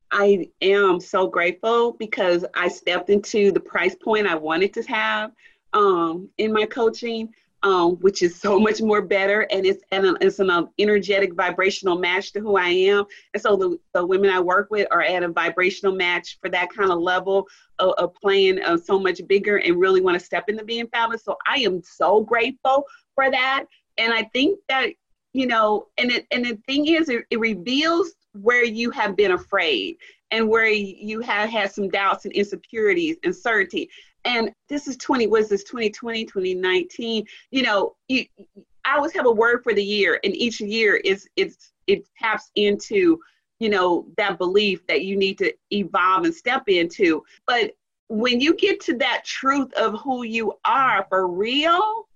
I 0.09 0.47
am 0.61 1.01
so 1.01 1.27
grateful 1.27 1.91
because 1.91 2.45
I 2.55 2.69
stepped 2.69 3.09
into 3.09 3.51
the 3.51 3.59
price 3.59 3.95
point 3.95 4.27
I 4.27 4.35
wanted 4.35 4.73
to 4.75 4.83
have 4.83 5.33
um, 5.73 6.29
in 6.37 6.53
my 6.53 6.67
coaching 6.67 7.33
um, 7.63 7.95
which 8.01 8.21
is 8.21 8.39
so 8.39 8.59
much 8.59 8.81
more 8.81 9.01
better 9.01 9.47
and 9.51 9.65
it's 9.65 9.83
an, 9.91 10.17
it's 10.19 10.39
an 10.39 10.49
um, 10.49 10.69
energetic 10.77 11.33
vibrational 11.33 11.97
match 11.97 12.33
to 12.33 12.41
who 12.41 12.57
I 12.57 12.67
am. 12.67 13.05
And 13.33 13.41
so 13.41 13.55
the, 13.55 13.79
the 13.93 14.05
women 14.05 14.29
I 14.29 14.39
work 14.39 14.69
with 14.69 14.87
are 14.91 15.01
at 15.01 15.23
a 15.23 15.29
vibrational 15.29 15.95
match 15.95 16.37
for 16.41 16.49
that 16.49 16.69
kind 16.69 16.91
of 16.91 16.99
level 16.99 17.47
of, 17.79 17.93
of 17.97 18.13
playing 18.15 18.61
uh, 18.61 18.77
so 18.77 18.99
much 18.99 19.21
bigger 19.27 19.57
and 19.57 19.79
really 19.79 20.01
want 20.01 20.19
to 20.19 20.25
step 20.25 20.49
into 20.49 20.65
being 20.65 20.87
fabulous. 20.87 21.23
So 21.23 21.37
I 21.47 21.59
am 21.59 21.81
so 21.81 22.21
grateful 22.21 22.85
for 23.15 23.31
that. 23.31 23.65
And 23.97 24.13
I 24.13 24.23
think 24.33 24.59
that, 24.67 24.89
you 25.31 25.47
know, 25.47 25.87
and 25.97 26.11
it, 26.11 26.27
and 26.31 26.45
the 26.45 26.59
thing 26.67 26.87
is, 26.87 27.09
it, 27.09 27.25
it 27.29 27.39
reveals 27.39 28.11
where 28.33 28.65
you 28.65 28.91
have 28.91 29.15
been 29.15 29.31
afraid 29.31 29.97
and 30.33 30.49
where 30.49 30.65
you 30.67 31.21
have 31.21 31.47
had 31.47 31.71
some 31.71 31.87
doubts 31.87 32.25
and 32.25 32.33
insecurities 32.33 33.17
and 33.23 33.35
certainty. 33.35 33.87
And 34.25 34.51
this 34.67 34.87
is 34.87 34.97
20 34.97 35.27
was 35.27 35.47
this 35.47 35.63
2020 35.63 36.25
2019 36.25 37.25
you 37.51 37.61
know 37.61 37.95
you, 38.07 38.25
i 38.85 38.95
always 38.95 39.11
have 39.11 39.25
a 39.25 39.31
word 39.31 39.61
for 39.63 39.73
the 39.73 39.83
year 39.83 40.19
and 40.23 40.33
each 40.33 40.61
year 40.61 40.95
is 40.95 41.27
it's 41.35 41.73
it 41.87 42.07
taps 42.17 42.49
into 42.55 43.19
you 43.59 43.69
know 43.69 44.07
that 44.17 44.37
belief 44.37 44.85
that 44.87 45.03
you 45.03 45.15
need 45.17 45.37
to 45.37 45.53
evolve 45.71 46.23
and 46.23 46.33
step 46.33 46.63
into. 46.67 47.23
But 47.45 47.71
when 48.07 48.39
you 48.39 48.55
get 48.55 48.79
to 48.81 48.97
that 48.97 49.23
truth 49.25 49.73
of 49.73 49.99
who 50.01 50.23
you 50.23 50.53
are 50.65 51.05
for 51.09 51.27
real 51.27 52.07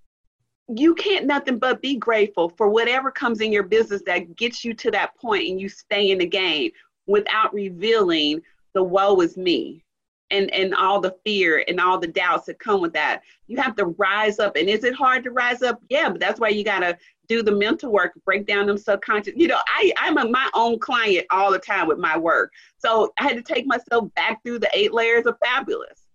you 0.69 0.93
can't 0.95 1.25
nothing 1.25 1.57
but 1.57 1.81
be 1.81 1.95
grateful 1.95 2.49
for 2.49 2.67
whatever 2.67 3.09
comes 3.09 3.39
in 3.39 3.53
your 3.53 3.63
business 3.63 4.01
that 4.05 4.35
gets 4.35 4.65
you 4.65 4.73
to 4.73 4.91
that 4.91 5.15
point 5.15 5.47
and 5.47 5.61
you 5.61 5.69
stay 5.69 6.11
in 6.11 6.17
the 6.17 6.25
game 6.25 6.69
without 7.07 7.53
revealing 7.53 8.41
the 8.73 8.83
woe 8.83 9.19
is 9.21 9.37
me 9.37 9.83
and 10.29 10.53
and 10.53 10.75
all 10.75 10.99
the 10.99 11.15
fear 11.25 11.63
and 11.67 11.79
all 11.79 11.97
the 11.97 12.07
doubts 12.07 12.45
that 12.45 12.59
come 12.59 12.81
with 12.81 12.93
that. 12.93 13.21
You 13.47 13.57
have 13.57 13.75
to 13.77 13.85
rise 13.97 14.39
up. 14.39 14.57
And 14.57 14.69
is 14.69 14.83
it 14.83 14.93
hard 14.93 15.23
to 15.23 15.31
rise 15.31 15.61
up? 15.61 15.81
Yeah 15.89 16.09
but 16.09 16.19
that's 16.19 16.39
why 16.39 16.49
you 16.49 16.63
got 16.63 16.79
to 16.79 16.97
do 17.27 17.41
the 17.41 17.51
mental 17.51 17.91
work 17.91 18.13
break 18.25 18.45
down 18.45 18.67
them 18.67 18.77
subconscious. 18.77 19.33
You 19.35 19.47
know 19.47 19.59
i 19.67 19.91
i'm 19.97 20.17
a, 20.17 20.27
my 20.29 20.49
own 20.53 20.79
client 20.79 21.25
all 21.31 21.51
the 21.51 21.59
time 21.59 21.87
with 21.87 21.97
my 21.97 22.17
work. 22.17 22.51
So 22.77 23.13
i 23.19 23.23
had 23.23 23.37
to 23.37 23.41
take 23.41 23.65
myself 23.65 24.13
back 24.15 24.43
through 24.43 24.59
the 24.59 24.69
eight 24.73 24.93
layers 24.93 25.25
of 25.25 25.37
fabulous 25.43 26.06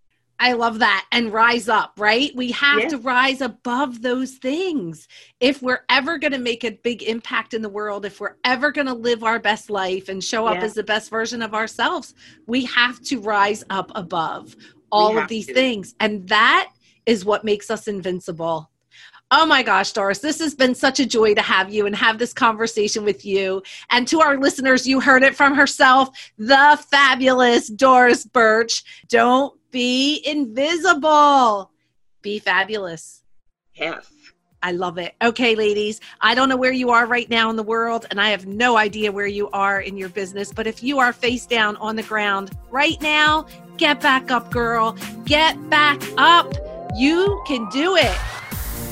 I 0.42 0.54
love 0.54 0.80
that. 0.80 1.06
And 1.12 1.32
rise 1.32 1.68
up, 1.68 1.92
right? 1.96 2.34
We 2.34 2.50
have 2.50 2.80
yeah. 2.80 2.88
to 2.88 2.98
rise 2.98 3.40
above 3.40 4.02
those 4.02 4.32
things. 4.32 5.06
If 5.38 5.62
we're 5.62 5.84
ever 5.88 6.18
going 6.18 6.32
to 6.32 6.38
make 6.38 6.64
a 6.64 6.72
big 6.72 7.04
impact 7.04 7.54
in 7.54 7.62
the 7.62 7.68
world, 7.68 8.04
if 8.04 8.18
we're 8.18 8.34
ever 8.42 8.72
going 8.72 8.88
to 8.88 8.92
live 8.92 9.22
our 9.22 9.38
best 9.38 9.70
life 9.70 10.08
and 10.08 10.22
show 10.22 10.48
up 10.48 10.56
yeah. 10.56 10.64
as 10.64 10.74
the 10.74 10.82
best 10.82 11.10
version 11.10 11.42
of 11.42 11.54
ourselves, 11.54 12.14
we 12.48 12.64
have 12.64 13.00
to 13.02 13.20
rise 13.20 13.62
up 13.70 13.92
above 13.94 14.56
all 14.90 15.16
of 15.16 15.28
these 15.28 15.46
to. 15.46 15.54
things. 15.54 15.94
And 16.00 16.28
that 16.28 16.72
is 17.06 17.24
what 17.24 17.44
makes 17.44 17.70
us 17.70 17.86
invincible. 17.86 18.68
Oh 19.30 19.46
my 19.46 19.62
gosh, 19.62 19.92
Doris, 19.92 20.18
this 20.18 20.40
has 20.40 20.56
been 20.56 20.74
such 20.74 20.98
a 20.98 21.06
joy 21.06 21.34
to 21.34 21.40
have 21.40 21.72
you 21.72 21.86
and 21.86 21.94
have 21.94 22.18
this 22.18 22.34
conversation 22.34 23.04
with 23.04 23.24
you. 23.24 23.62
And 23.90 24.08
to 24.08 24.20
our 24.20 24.36
listeners, 24.36 24.88
you 24.88 25.00
heard 25.00 25.22
it 25.22 25.36
from 25.36 25.54
herself, 25.54 26.10
the 26.36 26.78
fabulous 26.90 27.68
Doris 27.68 28.26
Birch. 28.26 28.82
Don't 29.08 29.54
be 29.72 30.22
invisible, 30.24 31.72
be 32.20 32.38
fabulous. 32.38 33.24
Yes. 33.74 34.12
I 34.62 34.70
love 34.70 34.96
it. 34.96 35.14
Okay, 35.20 35.56
ladies, 35.56 36.00
I 36.20 36.36
don't 36.36 36.48
know 36.48 36.56
where 36.56 36.72
you 36.72 36.90
are 36.90 37.06
right 37.06 37.28
now 37.28 37.50
in 37.50 37.56
the 37.56 37.64
world, 37.64 38.06
and 38.10 38.20
I 38.20 38.28
have 38.28 38.46
no 38.46 38.76
idea 38.76 39.10
where 39.10 39.26
you 39.26 39.50
are 39.50 39.80
in 39.80 39.96
your 39.96 40.08
business, 40.08 40.52
but 40.52 40.68
if 40.68 40.84
you 40.84 41.00
are 41.00 41.12
face 41.12 41.46
down 41.46 41.74
on 41.78 41.96
the 41.96 42.04
ground 42.04 42.56
right 42.70 43.00
now, 43.02 43.46
get 43.76 44.00
back 44.00 44.30
up, 44.30 44.52
girl. 44.52 44.96
Get 45.24 45.58
back 45.68 46.00
up. 46.16 46.54
You 46.96 47.42
can 47.44 47.68
do 47.70 47.96
it. 47.96 48.16